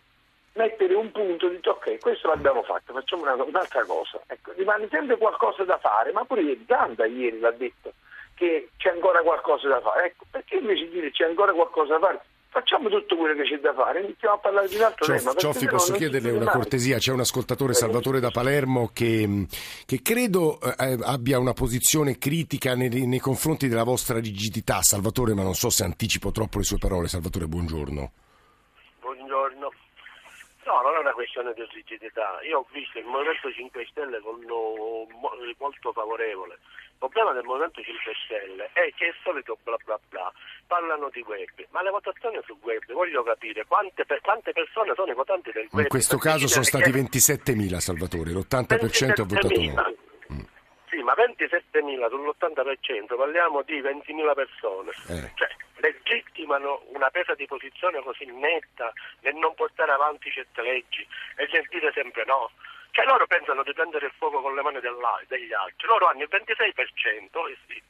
mettere 0.53 0.93
un 0.95 1.11
punto 1.11 1.47
di 1.47 1.59
ok, 1.63 1.99
questo 1.99 2.27
l'abbiamo 2.27 2.63
fatto, 2.63 2.93
facciamo 2.93 3.21
una, 3.23 3.41
un'altra 3.43 3.85
cosa. 3.85 4.21
Ecco, 4.27 4.51
rimane 4.55 4.87
sempre 4.89 5.17
qualcosa 5.17 5.63
da 5.63 5.77
fare, 5.77 6.11
ma 6.11 6.25
pure 6.25 6.57
Zanda 6.67 7.05
ieri 7.05 7.39
l'ha 7.39 7.51
detto 7.51 7.93
che 8.33 8.69
c'è 8.77 8.89
ancora 8.89 9.21
qualcosa 9.21 9.67
da 9.67 9.81
fare. 9.81 10.07
Ecco, 10.07 10.25
perché 10.29 10.57
invece 10.57 10.85
di 10.85 10.91
dire 10.91 11.11
c'è 11.11 11.25
ancora 11.25 11.53
qualcosa 11.53 11.97
da 11.97 11.99
fare, 11.99 12.21
facciamo 12.51 12.89
tutto 12.89 13.15
quello 13.15 13.33
che 13.33 13.43
c'è 13.49 13.59
da 13.59 13.73
fare, 13.73 14.01
iniziamo 14.01 14.35
a 14.35 14.37
parlare 14.37 14.67
di 14.67 14.75
un 14.75 14.81
altro 14.83 15.05
Cioff, 15.05 15.19
tema. 15.19 15.33
Cioffi, 15.35 15.67
posso 15.67 15.93
chiederle 15.93 16.31
una 16.31 16.51
cortesia? 16.51 16.97
C'è 16.97 17.11
un 17.13 17.21
ascoltatore, 17.21 17.73
Salvatore 17.73 18.19
da 18.19 18.29
Palermo, 18.29 18.89
che, 18.93 19.45
che 19.85 20.01
credo 20.01 20.59
eh, 20.59 20.97
abbia 21.01 21.39
una 21.39 21.53
posizione 21.53 22.17
critica 22.17 22.75
nei, 22.75 23.07
nei, 23.07 23.19
confronti 23.19 23.69
della 23.69 23.83
vostra 23.83 24.19
rigidità. 24.19 24.81
Salvatore, 24.81 25.33
ma 25.33 25.43
non 25.43 25.55
so 25.55 25.69
se 25.69 25.83
anticipo 25.85 26.31
troppo 26.31 26.57
le 26.57 26.65
sue 26.65 26.77
parole. 26.77 27.07
Salvatore. 27.07 27.47
Buongiorno. 27.47 28.11
Una 31.01 31.13
questione 31.13 31.53
di 31.53 31.65
rigidità. 31.71 32.39
Io 32.43 32.59
ho 32.59 32.67
visto 32.71 32.99
il 32.99 33.05
Movimento 33.05 33.51
5 33.51 33.87
Stelle 33.89 34.19
con 34.21 34.39
molto 35.57 35.91
favorevole 35.91 36.59
il 37.01 37.09
problema 37.09 37.33
del 37.33 37.43
Movimento 37.43 37.81
5 37.81 38.13
Stelle 38.25 38.69
è 38.73 38.93
che 38.93 39.05
è 39.05 39.07
il 39.07 39.15
solito 39.23 39.57
bla 39.63 39.75
bla 39.83 39.99
bla, 40.09 40.31
parlano 40.67 41.09
di 41.09 41.25
web, 41.25 41.49
ma 41.71 41.81
le 41.81 41.89
votazioni 41.89 42.39
sul 42.45 42.57
web, 42.61 42.83
voglio 42.93 43.23
capire 43.23 43.65
quante, 43.65 44.05
per, 44.05 44.21
quante 44.21 44.51
persone 44.51 44.93
sono 44.93 45.11
i 45.11 45.15
votanti 45.15 45.51
del 45.51 45.67
web. 45.71 45.81
In 45.81 45.89
questo 45.89 46.19
caso 46.19 46.47
sono 46.47 46.63
stati 46.63 46.91
27.000 46.91 47.77
Salvatore, 47.77 48.29
l'80% 48.29 49.21
ha 49.21 49.25
votato 49.25 49.47
no. 49.49 50.45
Sì, 50.91 51.01
ma 51.01 51.15
27.000 51.17 51.71
27.000 51.71 52.09
sull'80% 52.09 53.15
parliamo 53.17 53.63
di 53.63 53.81
20.000 53.81 54.33
persone. 54.35 54.91
Eh. 55.09 55.31
Cioè, 55.33 55.49
legittimano 55.81 56.83
una 56.93 57.09
presa 57.09 57.33
di 57.35 57.45
posizione 57.45 58.01
così 58.01 58.25
netta 58.25 58.93
nel 59.21 59.35
non 59.35 59.53
portare 59.55 59.91
avanti 59.91 60.31
certe 60.31 60.61
leggi 60.61 61.05
e 61.35 61.49
nel 61.51 61.67
dire 61.69 61.91
sempre 61.93 62.23
no. 62.25 62.51
Cioè 62.91 63.05
loro 63.05 63.25
pensano 63.25 63.63
di 63.63 63.73
prendere 63.73 64.05
il 64.07 64.13
fuoco 64.17 64.41
con 64.41 64.53
le 64.53 64.61
mani 64.61 64.79
degli 64.79 65.53
altri. 65.53 65.87
Loro 65.87 66.07
hanno 66.07 66.23
il 66.23 66.29
26% 66.29 67.49
eh 67.49 67.57
sì, 67.67 67.81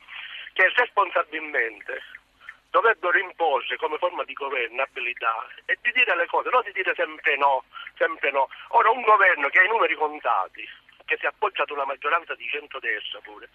che 0.53 0.71
responsabilmente 0.75 2.01
dovrebbero 2.69 3.17
imporre 3.19 3.75
come 3.77 3.97
forma 3.97 4.23
di 4.23 4.33
governabilità 4.33 5.47
e 5.65 5.77
di 5.81 5.91
dire 5.91 6.15
le 6.15 6.25
cose, 6.27 6.49
non 6.49 6.61
di 6.63 6.71
dire 6.71 6.93
sempre 6.95 7.35
no, 7.35 7.63
sempre 7.97 8.31
no. 8.31 8.47
Ora 8.69 8.89
un 8.89 9.01
governo 9.01 9.49
che 9.49 9.59
ha 9.59 9.63
i 9.63 9.67
numeri 9.67 9.95
contati, 9.95 10.67
che 11.05 11.17
si 11.17 11.25
appoggia 11.25 11.63
ad 11.63 11.71
una 11.71 11.85
maggioranza 11.85 12.33
di 12.35 12.47
centrodestra 12.47 13.19
pure, 13.19 13.49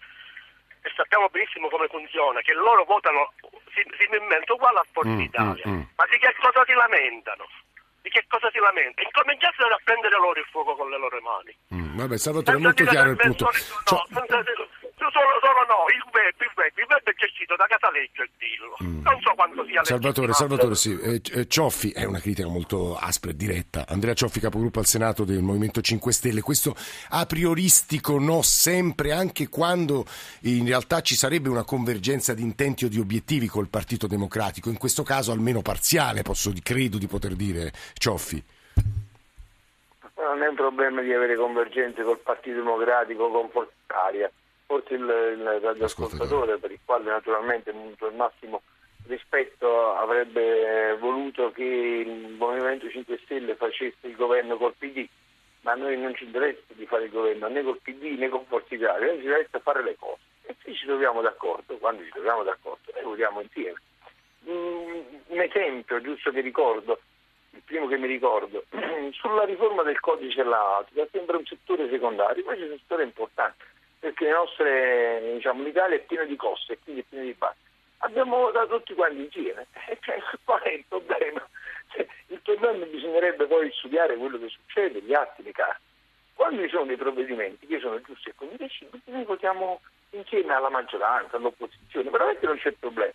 e 0.81 0.89
sappiamo 0.95 1.27
benissimo 1.29 1.69
come 1.69 1.87
funziona, 1.87 2.41
che 2.41 2.53
loro 2.53 2.83
votano 2.85 3.33
similmente 3.97 4.51
uguale 4.51 4.79
a 4.79 4.85
Forza 4.91 5.09
Mm, 5.09 5.19
Italia, 5.19 5.63
mm, 5.67 5.73
mm. 5.73 5.81
ma 5.95 6.05
di 6.09 6.17
che 6.17 6.33
cosa 6.39 6.63
si 6.65 6.73
lamentano? 6.73 7.45
Di 8.01 8.09
che 8.09 8.25
cosa 8.27 8.49
si 8.51 8.59
lamentano? 8.59 9.05
Incominciassero 9.07 9.73
a 9.73 9.79
prendere 9.83 10.15
loro 10.17 10.39
il 10.39 10.45
fuoco 10.49 10.75
con 10.75 10.89
le 10.89 10.97
loro 10.97 11.19
mani. 11.21 11.55
Mm, 11.75 11.97
vabbè, 11.97 12.17
Salvatore, 12.17 12.57
è 12.57 12.61
Senza 12.61 12.67
molto 12.67 12.91
chiaro 12.91 13.09
il 13.11 13.17
punto. 13.17 13.51
Cioè, 13.51 13.95
no, 13.95 14.05
senza 14.13 14.41
dire- 14.41 14.86
solo, 14.97 15.37
solo 15.39 15.61
no, 15.69 15.85
il 15.93 16.03
web, 16.11 16.33
il 16.41 16.51
web, 16.55 16.71
il 16.77 16.85
web 16.89 17.03
è 17.03 17.13
gestito 17.13 17.55
da 17.55 17.65
Casaleggio 17.65 18.23
e 18.23 18.29
Dillo. 18.37 18.75
Non 18.81 19.19
so 19.21 19.33
quanto 19.35 19.63
sia 19.65 19.81
Mm. 19.81 19.83
Salvatore. 19.83 20.33
Salvatore, 20.33 20.75
sì. 20.75 20.97
Eh, 20.99 21.21
eh, 21.31 21.47
Cioffi 21.47 21.91
è 21.91 22.03
una 22.03 22.19
critica 22.19 22.47
molto 22.47 22.95
aspra 22.95 23.31
e 23.31 23.35
diretta. 23.35 23.85
Andrea 23.87 24.13
Cioffi, 24.13 24.39
capogruppo 24.39 24.79
al 24.79 24.85
Senato 24.85 25.23
del 25.23 25.41
Movimento 25.41 25.81
5 25.81 26.11
Stelle. 26.11 26.41
Questo 26.41 26.75
a 27.09 27.25
prioristico 27.25 28.19
no 28.19 28.41
sempre, 28.41 29.11
anche 29.11 29.49
quando 29.49 30.05
in 30.41 30.65
realtà 30.65 31.01
ci 31.01 31.15
sarebbe 31.15 31.49
una 31.49 31.63
convergenza 31.63 32.33
di 32.33 32.41
intenti 32.41 32.85
o 32.85 32.89
di 32.89 32.99
obiettivi 32.99 33.47
col 33.47 33.69
Partito 33.69 34.07
Democratico. 34.07 34.69
In 34.69 34.77
questo 34.77 35.03
caso 35.03 35.31
almeno 35.31 35.61
parziale, 35.61 36.21
posso, 36.23 36.51
credo 36.63 36.97
di 36.97 37.07
poter 37.07 37.35
dire, 37.35 37.71
Cioffi. 37.93 38.43
Non 40.17 40.41
è 40.43 40.47
un 40.47 40.55
problema 40.55 41.01
di 41.01 41.13
avere 41.13 41.35
convergenze 41.35 42.03
col 42.03 42.19
Partito 42.19 42.57
Democratico, 42.57 43.29
con 43.29 43.49
Forza 43.49 43.71
Italia. 43.85 44.31
Forse 44.67 44.95
il, 44.95 45.01
il 45.01 45.59
radioascoltatore, 45.61 46.57
per 46.57 46.71
il 46.71 46.79
quale 46.83 47.05
naturalmente 47.05 47.69
il 47.69 48.13
massimo 48.15 48.61
rispetto 49.07 49.95
avrebbe 49.95 50.97
voluto 50.99 51.51
che 51.51 51.63
il 51.63 52.35
Movimento 52.37 52.89
5 52.89 53.19
Stelle 53.23 53.55
facesse 53.55 54.07
il 54.07 54.15
governo 54.15 54.57
col 54.57 54.75
PD, 54.77 55.07
ma 55.61 55.71
a 55.71 55.75
noi 55.75 55.97
non 55.97 56.13
ci 56.15 56.25
interessa 56.25 56.73
di 56.73 56.85
fare 56.85 57.05
il 57.05 57.11
governo 57.11 57.47
né 57.47 57.63
col 57.63 57.79
PD 57.81 58.17
né 58.17 58.27
con 58.27 58.45
Forza 58.45 58.75
Italia, 58.75 59.07
noi 59.07 59.19
ci 59.19 59.25
interessa 59.25 59.59
fare 59.59 59.83
le 59.83 59.95
cose. 59.97 60.21
E 60.43 60.55
se 60.61 60.73
ci 60.73 60.85
troviamo 60.85 61.21
d'accordo, 61.21 61.77
quando 61.77 62.03
ci 62.03 62.11
troviamo 62.11 62.43
d'accordo, 62.43 62.91
noi 62.93 63.03
votiamo 63.03 63.41
insieme. 63.41 63.81
Mm, 64.49 64.99
un 65.27 65.39
esempio, 65.39 66.01
giusto 66.01 66.31
che 66.31 66.41
ricordo, 66.41 66.99
il 67.51 67.61
primo 67.63 67.87
che 67.87 67.97
mi 67.97 68.07
ricordo, 68.07 68.65
sulla 69.11 69.45
riforma 69.45 69.83
del 69.83 69.99
codice 69.99 70.43
dell'autica 70.43 71.07
sembra 71.11 71.37
un 71.37 71.45
settore 71.45 71.89
secondario, 71.89 72.43
invece 72.43 72.67
è 72.67 72.71
un 72.71 72.77
settore 72.77 73.03
importante, 73.03 73.63
perché 74.07 74.29
nostre, 74.29 75.33
diciamo, 75.33 75.63
l'Italia 75.63 75.97
è 75.97 76.01
piena 76.01 76.23
di 76.23 76.35
costi 76.37 76.71
e 76.71 76.79
quindi 76.81 77.01
è 77.01 77.05
piena 77.09 77.25
di 77.25 77.33
basi. 77.33 77.57
Abbiamo 77.99 78.37
votato 78.37 78.77
tutti 78.77 78.93
quanti 78.93 79.23
insieme, 79.23 79.67
e 79.87 79.97
cioè, 80.01 80.21
qual 80.45 80.61
è 80.61 80.69
il 80.69 80.85
problema? 80.87 81.45
Cioè, 81.89 82.07
il 82.27 82.39
problema 82.41 82.85
bisognerebbe 82.85 83.45
poi 83.47 83.69
studiare 83.73 84.15
quello 84.15 84.39
che 84.39 84.47
succede, 84.47 85.01
gli 85.01 85.13
atti, 85.13 85.43
le 85.43 85.51
carte. 85.51 85.81
Quando 86.35 86.61
ci 86.61 86.69
sono 86.69 86.85
dei 86.85 86.95
provvedimenti 86.95 87.65
che 87.65 87.79
sono 87.79 87.99
giusti 88.01 88.29
e 88.29 88.35
condivisibili, 88.35 89.01
noi 89.05 89.23
votiamo 89.25 89.81
insieme 90.11 90.53
alla 90.53 90.69
maggioranza, 90.69 91.35
all'opposizione, 91.35 92.09
veramente 92.09 92.45
non 92.45 92.57
c'è 92.57 92.71
problema. 92.73 93.11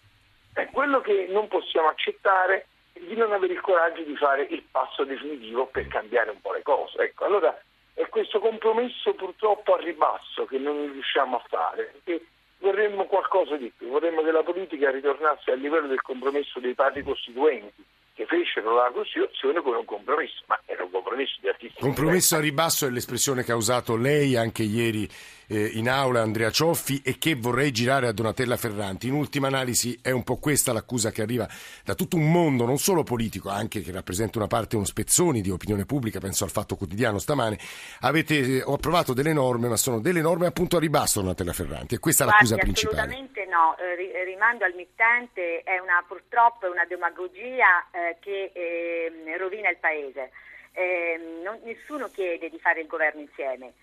Eh, 0.54 0.66
quello 0.72 1.00
che 1.00 1.26
non 1.30 1.48
possiamo 1.48 1.88
accettare 1.88 2.66
è 2.92 2.98
di 2.98 3.14
non 3.14 3.32
avere 3.32 3.54
il 3.54 3.60
coraggio 3.60 4.02
di 4.02 4.16
fare 4.16 4.42
il 4.42 4.62
passo 4.70 5.04
definitivo 5.04 5.66
per 5.66 5.86
cambiare 5.86 6.30
un 6.30 6.40
po' 6.40 6.52
le 6.52 6.62
cose. 6.62 6.98
Ecco, 6.98 7.24
allora 7.24 7.56
è 7.94 8.08
questo 8.08 8.38
compromesso 8.38 9.14
purtroppo 9.14 9.74
a 9.74 9.80
ribasso 9.80 10.46
che 10.46 10.58
non 10.58 10.90
riusciamo 10.92 11.36
a 11.36 11.44
fare, 11.48 11.92
perché 11.92 12.26
vorremmo 12.58 13.04
qualcosa 13.04 13.56
di 13.56 13.72
più, 13.76 13.88
vorremmo 13.88 14.22
che 14.22 14.30
la 14.30 14.42
politica 14.42 14.90
ritornasse 14.90 15.50
al 15.50 15.58
livello 15.58 15.88
del 15.88 16.00
compromesso 16.00 16.60
dei 16.60 16.74
padri 16.74 17.02
costituenti 17.02 17.84
che 18.14 18.26
fecero 18.26 18.74
la 18.74 18.90
Costituzione 18.92 19.62
con 19.62 19.74
un 19.74 19.84
compromesso, 19.84 20.42
ma 20.46 20.60
era 20.66 20.84
un 20.84 20.90
compromesso 20.90 21.36
di 21.40 21.48
altissimo 21.48 21.80
Compromesso 21.80 22.36
a 22.36 22.40
ribasso 22.40 22.86
è 22.86 22.90
l'espressione 22.90 23.42
che 23.42 23.52
ha 23.52 23.56
usato 23.56 23.96
lei 23.96 24.36
anche 24.36 24.62
ieri 24.62 25.08
eh, 25.52 25.66
in 25.74 25.88
aula, 25.88 26.22
Andrea 26.22 26.50
Cioffi, 26.50 27.02
e 27.04 27.18
che 27.18 27.34
vorrei 27.34 27.70
girare 27.70 28.06
a 28.06 28.12
Donatella 28.12 28.56
Ferranti. 28.56 29.08
In 29.08 29.12
ultima 29.14 29.48
analisi 29.48 29.98
è 30.02 30.10
un 30.10 30.24
po' 30.24 30.36
questa 30.36 30.72
l'accusa 30.72 31.10
che 31.10 31.20
arriva 31.20 31.46
da 31.84 31.94
tutto 31.94 32.16
un 32.16 32.30
mondo, 32.30 32.64
non 32.64 32.78
solo 32.78 33.02
politico, 33.02 33.50
anche 33.50 33.82
che 33.82 33.92
rappresenta 33.92 34.38
una 34.38 34.46
parte, 34.46 34.76
uno 34.76 34.86
spezzoni 34.86 35.42
di 35.42 35.50
opinione 35.50 35.84
pubblica, 35.84 36.20
penso 36.20 36.44
al 36.44 36.50
Fatto 36.50 36.76
Quotidiano 36.76 37.18
stamane. 37.18 37.58
Avete 38.00 38.38
eh, 38.38 38.62
ho 38.62 38.72
approvato 38.72 39.12
delle 39.12 39.34
norme, 39.34 39.68
ma 39.68 39.76
sono 39.76 40.00
delle 40.00 40.22
norme 40.22 40.46
appunto 40.46 40.78
a 40.78 40.80
ribasso, 40.80 41.20
Donatella 41.20 41.52
Ferranti, 41.52 41.96
e 41.96 41.98
questa 41.98 42.24
è 42.24 42.26
l'accusa 42.26 42.56
principale. 42.56 43.00
Assolutamente 43.00 43.46
no, 43.46 43.76
eh, 43.76 43.94
ri- 43.94 44.24
rimando 44.24 44.64
al 44.64 44.72
mittente, 44.74 45.62
è 45.62 45.78
una, 45.78 46.02
purtroppo 46.08 46.66
è 46.66 46.70
una 46.70 46.86
demagogia 46.86 47.86
eh, 47.90 48.16
che 48.20 48.52
ehm, 48.54 49.36
rovina 49.36 49.68
il 49.68 49.76
Paese. 49.78 50.30
Ehm, 50.72 51.42
non- 51.42 51.60
nessuno 51.64 52.08
chiede 52.08 52.48
di 52.48 52.58
fare 52.58 52.80
il 52.80 52.86
governo 52.86 53.20
insieme 53.20 53.74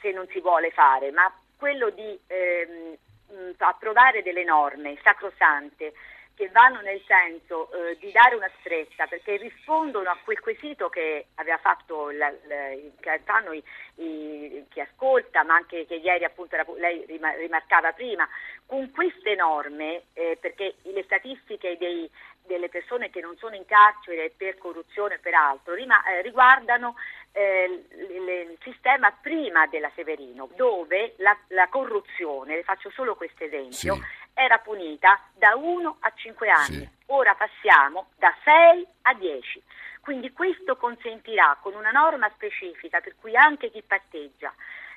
se 0.00 0.10
non 0.12 0.26
si 0.28 0.40
vuole 0.40 0.70
fare, 0.70 1.10
ma 1.10 1.32
quello 1.56 1.90
di 1.90 2.18
ehm, 2.26 2.96
mh, 3.28 3.50
approvare 3.58 4.22
delle 4.22 4.44
norme 4.44 4.98
sacrosante 5.02 5.92
che 6.34 6.48
vanno 6.48 6.80
nel 6.80 7.00
senso 7.06 7.70
eh, 7.72 7.96
di 7.98 8.10
dare 8.10 8.34
una 8.34 8.50
stretta 8.60 9.06
perché 9.06 9.36
rispondono 9.36 10.08
a 10.08 10.18
quel 10.24 10.40
quesito 10.40 10.88
che 10.88 11.26
aveva 11.34 11.58
fatto 11.58 12.10
la- 12.10 12.32
la- 12.46 12.70
che 13.00 13.20
fanno 13.24 13.52
i- 13.52 13.62
i- 13.96 14.64
chi 14.70 14.80
ascolta 14.80 15.42
ma 15.44 15.56
anche 15.56 15.84
che 15.86 15.96
ieri 15.96 16.24
appunto 16.24 16.54
era- 16.54 16.64
lei 16.78 17.04
rima- 17.06 17.34
rimarcava 17.34 17.92
prima. 17.92 18.26
Con 18.64 18.90
queste 18.92 19.34
norme 19.34 20.04
eh, 20.14 20.38
perché 20.40 20.76
le 20.84 21.02
statistiche 21.02 21.76
dei- 21.76 22.10
delle 22.46 22.70
persone 22.70 23.10
che 23.10 23.20
non 23.20 23.36
sono 23.36 23.54
in 23.54 23.66
carcere 23.66 24.32
per 24.34 24.56
corruzione 24.56 25.16
o 25.16 25.18
per 25.20 25.34
altro 25.34 25.74
rima- 25.74 26.02
eh, 26.06 26.22
riguardano 26.22 26.96
eh, 27.32 27.84
il 27.90 28.58
sistema 28.62 29.10
prima 29.12 29.66
della 29.66 29.90
Severino 29.94 30.48
dove 30.54 31.14
la, 31.18 31.36
la 31.48 31.68
corruzione, 31.68 32.56
le 32.56 32.62
faccio 32.62 32.90
solo 32.90 33.14
questo 33.16 33.44
esempio, 33.44 33.94
Sì. 33.94 34.02
era 34.34 34.58
punita 34.58 35.20
da 35.34 35.54
1 35.56 35.96
a 36.00 36.12
5 36.14 36.48
anni, 36.48 36.88
ora 37.06 37.34
passiamo 37.34 38.10
da 38.16 38.34
6 38.44 38.86
a 39.02 39.14
10. 39.14 39.62
Quindi 40.00 40.32
questo 40.32 40.76
consentirà 40.76 41.56
con 41.60 41.74
una 41.74 41.90
norma 41.90 42.28
specifica 42.30 43.00
per 43.00 43.14
cui 43.20 43.36
anche 43.36 43.70
chi 43.70 43.82
patteggia 43.82 44.52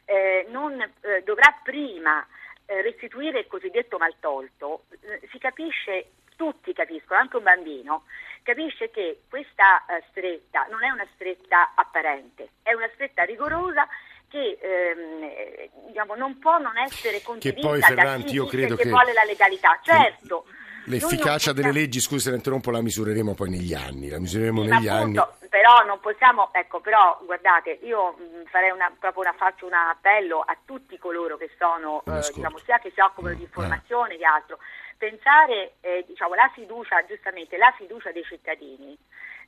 eh, 0.05 0.45
non, 0.49 0.81
eh, 0.81 1.21
dovrà 1.23 1.55
prima 1.63 2.25
eh, 2.65 2.81
restituire 2.81 3.39
il 3.39 3.47
cosiddetto 3.47 3.97
maltolto, 3.97 4.85
eh, 5.01 5.27
si 5.31 5.37
capisce, 5.37 6.09
tutti 6.35 6.73
capiscono, 6.73 7.19
anche 7.19 7.37
un 7.37 7.43
bambino, 7.43 8.03
capisce 8.45 8.91
che 8.91 9.23
questa 9.27 9.83
eh, 9.87 10.03
stretta 10.11 10.67
non 10.69 10.83
è 10.83 10.89
una 10.91 11.05
stretta 11.15 11.71
apparente, 11.73 12.49
è 12.61 12.73
una 12.73 12.89
stretta 12.93 13.23
rigorosa 13.23 13.87
che 14.29 14.57
ehm, 14.61 15.23
eh, 15.23 15.69
diciamo, 15.87 16.13
non 16.15 16.37
può 16.37 16.59
non 16.59 16.77
essere 16.77 17.21
condivisa 17.23 17.67
poi, 17.67 17.79
da 17.79 17.87
Ferranti, 17.87 18.33
io 18.35 18.45
credo 18.45 18.75
che 18.75 18.83
che- 18.83 18.89
vuole 18.89 19.13
la 19.13 19.23
legalità. 19.23 19.79
Certo, 19.81 20.45
L'efficacia 20.87 21.51
delle 21.51 21.71
leggi, 21.71 21.99
scusi 21.99 22.25
se 22.25 22.29
la 22.29 22.35
interrompo, 22.35 22.69
la 22.69 22.81
misureremo 22.81 23.33
poi 23.33 23.49
negli 23.49 23.73
anni, 23.73 24.09
la 24.09 24.19
misureremo 24.19 24.61
sì, 24.61 24.69
negli 24.69 24.85
ma 24.85 24.93
anni. 24.93 25.17
appunto, 25.17 25.47
però 25.49 25.83
non 25.83 25.99
possiamo, 25.99 26.49
ecco, 26.53 26.79
però 26.79 27.19
guardate, 27.25 27.79
io 27.81 28.11
mh, 28.11 28.45
farei 28.49 28.69
una, 28.69 28.93
proprio 28.99 29.23
una, 29.23 29.33
faccio 29.33 29.65
un 29.65 29.73
appello 29.73 30.41
a 30.41 30.55
tutti 30.63 30.95
coloro 30.99 31.37
che 31.37 31.49
sono, 31.57 32.03
eh, 32.05 32.31
diciamo, 32.35 32.59
sia 32.59 32.77
che 32.77 32.91
si 32.93 32.99
occupano 32.99 33.33
di 33.33 33.41
informazione 33.41 34.15
che 34.17 34.25
altro, 34.25 34.59
pensare, 34.97 35.73
eh, 35.81 36.03
diciamo, 36.07 36.33
la 36.35 36.49
fiducia, 36.53 37.05
giustamente, 37.05 37.57
la 37.57 37.73
fiducia 37.77 38.11
dei 38.11 38.23
cittadini, 38.23 38.97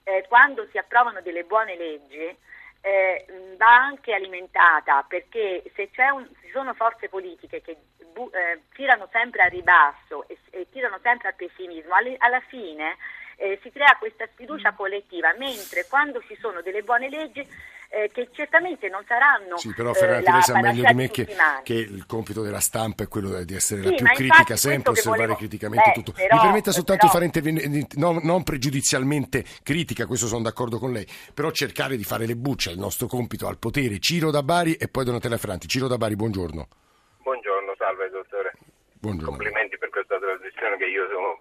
eh, 0.04 0.26
quando 0.28 0.68
si 0.72 0.78
approvano 0.78 1.22
delle 1.22 1.44
buone 1.44 1.76
leggi, 1.76 2.36
eh, 2.82 3.26
va 3.58 3.76
anche 3.76 4.14
alimentata 4.14 5.04
perché 5.08 5.64
se 5.76 5.90
c'è 5.90 6.10
un- 6.10 6.28
ci 6.42 6.50
sono 6.52 6.74
forze 6.76 7.10
politiche 7.10 7.62
che 7.62 7.76
bu- 8.14 8.30
eh, 8.34 8.62
tirano 8.74 9.10
sempre 9.12 9.42
a 9.42 9.48
ribasso 9.48 10.26
e, 10.28 10.38
e 10.52 10.70
tirano 10.70 11.00
sempre 11.02 11.30
al 11.30 11.36
pessimismo, 11.36 11.96
alle- 11.96 12.16
alla 12.20 12.40
fine 12.42 12.96
eh, 13.40 13.60
si 13.62 13.72
crea 13.72 13.96
questa 14.00 14.26
sfiducia 14.28 14.72
collettiva, 14.74 15.34
mentre 15.38 15.86
quando 15.88 16.22
ci 16.24 16.36
sono 16.40 16.62
delle 16.62 16.82
buone 16.84 17.10
leggi 17.10 17.46
eh, 17.90 18.10
che 18.14 18.30
certamente 18.34 18.90
non 18.90 19.04
saranno 19.08 19.58
Sì, 19.58 19.74
però 19.74 19.92
eh, 19.92 19.94
Ferranti, 19.94 20.26
la 20.26 20.32
lei 20.34 20.42
sa 20.42 20.60
meglio 20.60 20.84
di 20.86 20.94
me 20.94 21.10
che, 21.10 21.28
che 21.64 21.74
il 21.74 22.06
compito 22.06 22.42
della 22.42 22.60
stampa 22.60 23.04
è 23.04 23.08
quello 23.08 23.44
di 23.44 23.56
essere 23.56 23.82
Sì, 23.82 23.90
la 23.90 23.96
più 23.96 24.06
critica 24.08 24.56
sempre, 24.56 24.92
osservare 24.92 25.18
volevo- 25.20 25.38
criticamente 25.38 25.90
beh, 25.90 25.94
tutto. 25.94 26.12
però- 26.12 26.36
Mi 26.36 26.42
permetta 26.42 26.72
soltanto 26.72 27.06
di 27.06 27.12
però- 27.12 27.14
fare 27.14 27.26
intervenire, 27.26 27.88
non, 27.96 28.20
non 28.24 28.44
pregiudizialmente 28.44 29.44
critica, 29.64 30.06
questo 30.06 30.28
sono 30.28 30.44
d'accordo 30.44 30.80
con 30.80 30.92
lei, 30.92 31.08
però 31.34 31.50
cercare 31.52 31.96
di 31.98 32.04
fare 32.04 32.26
le 32.26 32.36
bucce, 32.36 32.70
è 32.70 32.74
il 32.74 32.80
nostro 32.80 33.08
compito 33.08 33.48
al 33.48 33.58
potere. 33.58 34.00
Ciro 34.00 34.32
da 34.32 34.44
Bari 34.44 34.74
e 34.76 34.88
poi 34.88 35.06
Donatella 35.06 35.38
Ferranti. 35.38 35.68
Ciro 35.68 35.88
da 35.88 35.98
Bari, 35.98 36.16
buongiorno. 36.16 36.68
Buongiorno, 37.22 37.74
salve 37.78 38.10
Buongiorno. 39.00 39.38
Complimenti 39.38 39.78
per 39.78 39.90
questa 39.90 40.18
trasmissione 40.20 40.76
che 40.78 40.86
io 40.86 41.08
sono, 41.08 41.40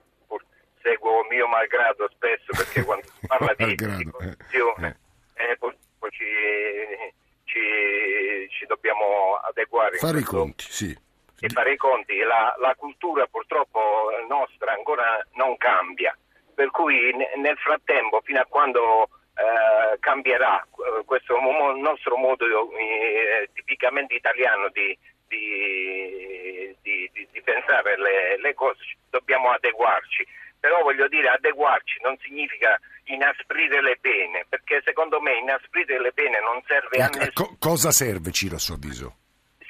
seguo 0.83 1.25
mio 1.29 1.49
malgrado 1.49 2.09
spesso 2.13 2.53
perché 2.53 2.85
quando 2.85 3.07
si 3.19 3.27
parla 3.27 3.55
di, 3.57 3.65
di 3.65 3.73
eh, 3.73 4.11
corruzione 4.11 4.99
eh, 5.35 5.57
poi 6.07 6.11
ci, 6.11 7.15
ci- 7.45 8.49
ci 8.51 8.67
dobbiamo 8.67 9.35
adeguare. 9.43 9.97
Fare 9.99 10.21
i 10.21 10.23
conti, 10.25 10.65
sì. 10.69 10.97
e 11.41 11.49
fare 11.49 11.73
i 11.73 11.77
conti. 11.77 12.17
La, 12.19 12.55
la 12.59 12.75
cultura 12.77 13.27
purtroppo 13.27 14.11
nostra 14.29 14.73
ancora 14.73 15.25
non 15.35 15.57
cambia, 15.57 16.17
per 16.55 16.71
cui 16.71 17.13
ne- 17.15 17.33
nel 17.37 17.57
frattempo, 17.59 18.21
fino 18.25 18.41
a 18.41 18.47
quando 18.49 19.09
eh, 19.37 19.99
cambierà 20.01 20.63
eh, 20.63 21.05
questo 21.05 21.39
nostro 21.77 22.17
modo 22.17 22.45
eh, 22.73 23.49
tipicamente 23.53 24.15
italiano 24.15 24.69
di, 24.71 24.97
di- 25.29 26.75
di- 26.83 27.11
di- 27.13 27.29
di 27.31 27.43
pensare 27.43 27.99
le, 27.99 28.39
le 28.39 28.55
cose, 28.55 28.81
dobbiamo 29.11 29.51
adeguarci. 29.51 30.27
Però 30.59 30.83
voglio 30.83 31.07
dire, 31.07 31.29
adeguarci 31.29 31.99
non 32.03 32.17
significa 32.19 32.81
inasprire 33.07 33.83
le 33.83 33.99
pene, 34.01 34.47
perché 34.49 34.83
secondo 34.85 35.21
me 35.21 35.39
inasprire 35.39 36.01
le 36.01 36.13
pene 36.13 36.41
non 36.41 36.63
serve 36.67 37.03
a 37.03 37.09
nessuno 37.09 37.31
co- 37.33 37.57
cosa 37.59 37.91
serve, 37.91 38.31
Ciro, 38.33 38.57
a 38.57 38.59
suo 38.59 38.75
avviso? 38.75 39.17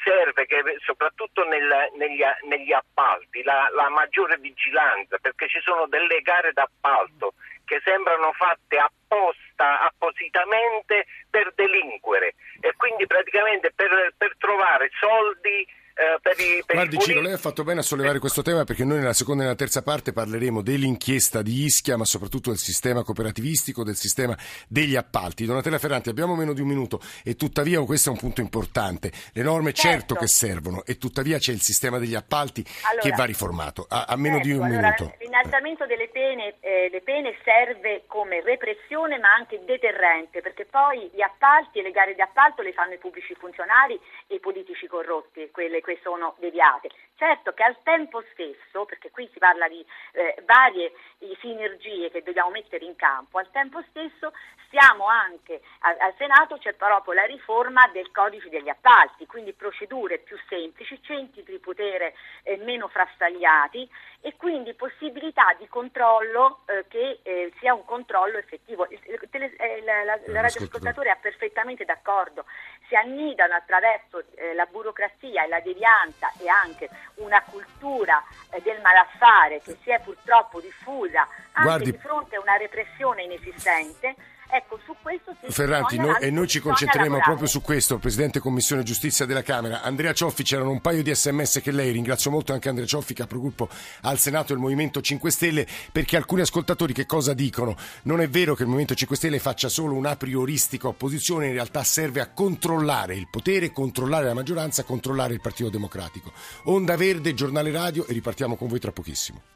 serve 0.06 0.46
che 0.46 0.62
soprattutto 0.84 1.42
nel- 1.48 1.90
negli, 1.96 2.22
negli 2.46 2.72
appalti 2.72 3.42
la, 3.42 3.68
la 3.74 3.88
maggiore 3.88 4.38
vigilanza 4.38 5.18
perché 5.18 5.48
ci 5.48 5.58
sono 5.60 5.88
delle 5.88 6.20
gare 6.22 6.52
d'appalto 6.52 7.34
che 7.64 7.80
sembrano 7.82 8.30
fatte 8.32 8.78
apposta, 8.78 9.80
appositamente 9.80 11.06
per 11.28 11.52
delinquere 11.56 12.34
e 12.60 12.72
quindi 12.76 13.04
praticamente 13.06 13.72
per, 13.74 14.14
per 14.16 14.36
trovare 14.38 14.90
soldi 15.00 15.66
eh, 15.96 16.18
per 16.20 16.32
i, 16.38 16.62
per 16.66 16.74
i 16.74 16.78
Guardi 16.78 16.98
Ciro, 16.98 17.04
politici. 17.04 17.22
lei 17.22 17.32
ha 17.32 17.38
fatto 17.38 17.64
bene 17.64 17.80
a 17.80 17.82
sollevare 17.82 18.18
questo 18.18 18.42
tema 18.42 18.64
perché 18.64 18.84
noi 18.84 18.98
nella 18.98 19.14
seconda 19.14 19.42
e 19.42 19.44
nella 19.46 19.56
terza 19.56 19.82
parte 19.82 20.12
parleremo 20.12 20.60
dell'inchiesta 20.60 21.40
di 21.40 21.64
Ischia, 21.64 21.96
ma 21.96 22.04
soprattutto 22.04 22.50
del 22.50 22.58
sistema 22.58 23.02
cooperativistico, 23.02 23.82
del 23.82 23.96
sistema 23.96 24.36
degli 24.68 24.94
appalti. 24.94 25.46
Donatella 25.46 25.78
Ferranti, 25.78 26.10
abbiamo 26.10 26.34
meno 26.34 26.52
di 26.52 26.60
un 26.60 26.68
minuto 26.68 27.00
e 27.24 27.34
tuttavia 27.34 27.82
questo 27.84 28.10
è 28.10 28.12
un 28.12 28.18
punto 28.18 28.40
importante. 28.42 29.10
Le 29.32 29.42
norme 29.42 29.72
certo, 29.72 29.94
Certo. 29.96 30.14
che 30.16 30.26
servono 30.28 30.84
e 30.84 30.98
tuttavia 30.98 31.38
c'è 31.38 31.52
il 31.52 31.60
sistema 31.62 31.98
degli 31.98 32.14
appalti 32.14 32.62
Allora, 32.90 33.02
che 33.02 33.10
va 33.16 33.24
riformato. 33.24 33.86
A, 33.88 34.04
a 34.08 34.16
meno 34.16 34.38
di 34.40 34.50
Ecco, 34.50 34.60
un 34.60 34.66
allora, 34.66 34.94
minuto. 34.98 35.14
L'innalzamento 35.20 35.86
delle 35.86 36.08
pene, 36.08 36.54
eh, 36.60 36.88
le 36.90 37.00
pene 37.00 37.34
serve 37.42 38.04
come 38.06 38.42
repressione 38.42 39.18
ma 39.18 39.32
anche 39.32 39.62
deterrente, 39.64 40.42
perché 40.42 40.66
poi 40.66 41.10
gli 41.14 41.22
appalti 41.22 41.78
e 41.78 41.82
le 41.82 41.90
gare 41.90 42.14
di 42.14 42.20
appalto 42.20 42.62
le 42.62 42.72
fanno 42.72 42.94
i 42.94 42.98
pubblici 42.98 43.34
funzionari 43.34 43.98
e 44.26 44.34
i 44.36 44.40
politici 44.40 44.86
corrotti, 44.86 45.48
quelle 45.52 45.80
che 45.86 45.98
sono 46.02 46.34
deviate. 46.38 46.90
Certo 47.16 47.54
che 47.54 47.62
al 47.62 47.78
tempo 47.82 48.22
stesso, 48.32 48.84
perché 48.84 49.10
qui 49.10 49.26
si 49.32 49.38
parla 49.38 49.68
di 49.68 49.84
eh, 50.12 50.42
varie 50.44 50.92
eh, 51.18 51.34
sinergie 51.40 52.10
che 52.10 52.22
dobbiamo 52.22 52.50
mettere 52.50 52.84
in 52.84 52.94
campo, 52.94 53.38
al 53.38 53.50
tempo 53.50 53.82
stesso 53.88 54.32
stiamo 54.66 55.06
anche 55.06 55.62
al, 55.80 55.96
al 55.98 56.14
Senato 56.18 56.58
c'è 56.58 56.74
proprio 56.74 57.14
la 57.14 57.24
riforma 57.24 57.88
del 57.92 58.10
codice 58.10 58.50
degli 58.50 58.68
appalti, 58.68 59.24
quindi 59.24 59.54
procedure 59.54 60.18
più 60.18 60.36
semplici, 60.48 61.00
centri 61.02 61.42
di 61.42 61.58
potere 61.58 62.14
eh, 62.42 62.58
meno 62.58 62.88
frastagliati 62.88 63.88
e 64.20 64.36
quindi 64.36 64.74
possibilità 64.74 65.54
di 65.58 65.66
controllo 65.68 66.64
eh, 66.66 66.84
che 66.88 67.20
eh, 67.22 67.52
sia 67.60 67.72
un 67.72 67.84
controllo 67.84 68.36
effettivo. 68.36 68.86
Il, 68.90 69.00
il 69.06 69.28
tele- 69.30 69.56
eh, 69.56 69.82
la, 69.82 70.04
la, 70.04 70.20
la 70.26 70.40
radioascoltatore 70.42 71.10
è 71.10 71.16
perfettamente 71.18 71.84
d'accordo, 71.86 72.44
si 72.88 72.94
annidano 72.94 73.54
attraverso 73.54 74.22
eh, 74.34 74.52
la 74.52 74.66
burocrazia 74.66 75.44
e 75.44 75.48
la 75.48 75.60
devianza 75.76 76.32
e 76.38 76.48
anche 76.48 76.88
una 77.16 77.42
cultura 77.42 78.22
eh, 78.50 78.60
del 78.62 78.80
malaffare 78.80 79.60
che 79.60 79.76
si 79.82 79.90
è 79.90 80.00
purtroppo 80.00 80.60
diffusa 80.60 81.28
anche 81.52 81.62
Guardi- 81.62 81.90
di 81.92 81.98
fronte 81.98 82.36
a 82.36 82.40
una 82.40 82.56
repressione 82.56 83.22
inesistente. 83.22 84.14
Ecco, 84.48 84.78
su 84.84 84.94
questo 85.02 85.34
Ferranti, 85.48 85.96
noi- 85.96 86.16
e 86.20 86.30
noi 86.30 86.46
ci 86.46 86.60
concentreremo 86.60 87.18
proprio 87.18 87.46
su 87.46 87.60
questo, 87.60 87.98
Presidente 87.98 88.40
Commissione 88.40 88.82
Giustizia 88.82 89.24
della 89.26 89.42
Camera. 89.42 89.82
Andrea 89.82 90.12
Cioffi, 90.12 90.42
c'erano 90.42 90.70
un 90.70 90.80
paio 90.80 91.02
di 91.02 91.14
sms 91.14 91.60
che 91.62 91.70
lei, 91.70 91.92
ringrazio 91.92 92.30
molto 92.30 92.52
anche 92.52 92.68
Andrea 92.68 92.86
Cioffi, 92.86 93.14
capogruppo 93.14 93.68
al 94.02 94.18
Senato 94.18 94.52
del 94.52 94.62
Movimento 94.62 95.00
5 95.00 95.30
Stelle, 95.30 95.66
perché 95.92 96.16
alcuni 96.16 96.40
ascoltatori 96.42 96.92
che 96.92 97.06
cosa 97.06 97.32
dicono? 97.32 97.76
Non 98.02 98.20
è 98.20 98.28
vero 98.28 98.54
che 98.54 98.62
il 98.62 98.68
Movimento 98.68 98.94
5 98.94 99.16
Stelle 99.16 99.38
faccia 99.38 99.68
solo 99.68 99.94
una 99.94 100.16
prioristica 100.16 100.88
opposizione, 100.88 101.46
in 101.46 101.52
realtà 101.52 101.82
serve 101.84 102.20
a 102.20 102.28
controllare 102.28 103.14
il 103.14 103.28
potere, 103.30 103.72
controllare 103.72 104.26
la 104.26 104.34
maggioranza, 104.34 104.84
controllare 104.84 105.34
il 105.34 105.40
Partito 105.40 105.70
Democratico. 105.70 106.32
Onda 106.64 106.96
Verde, 106.96 107.34
giornale 107.34 107.70
radio 107.70 108.06
e 108.06 108.12
ripartiamo 108.12 108.56
con 108.56 108.68
voi 108.68 108.80
tra 108.80 108.92
pochissimo. 108.92 109.54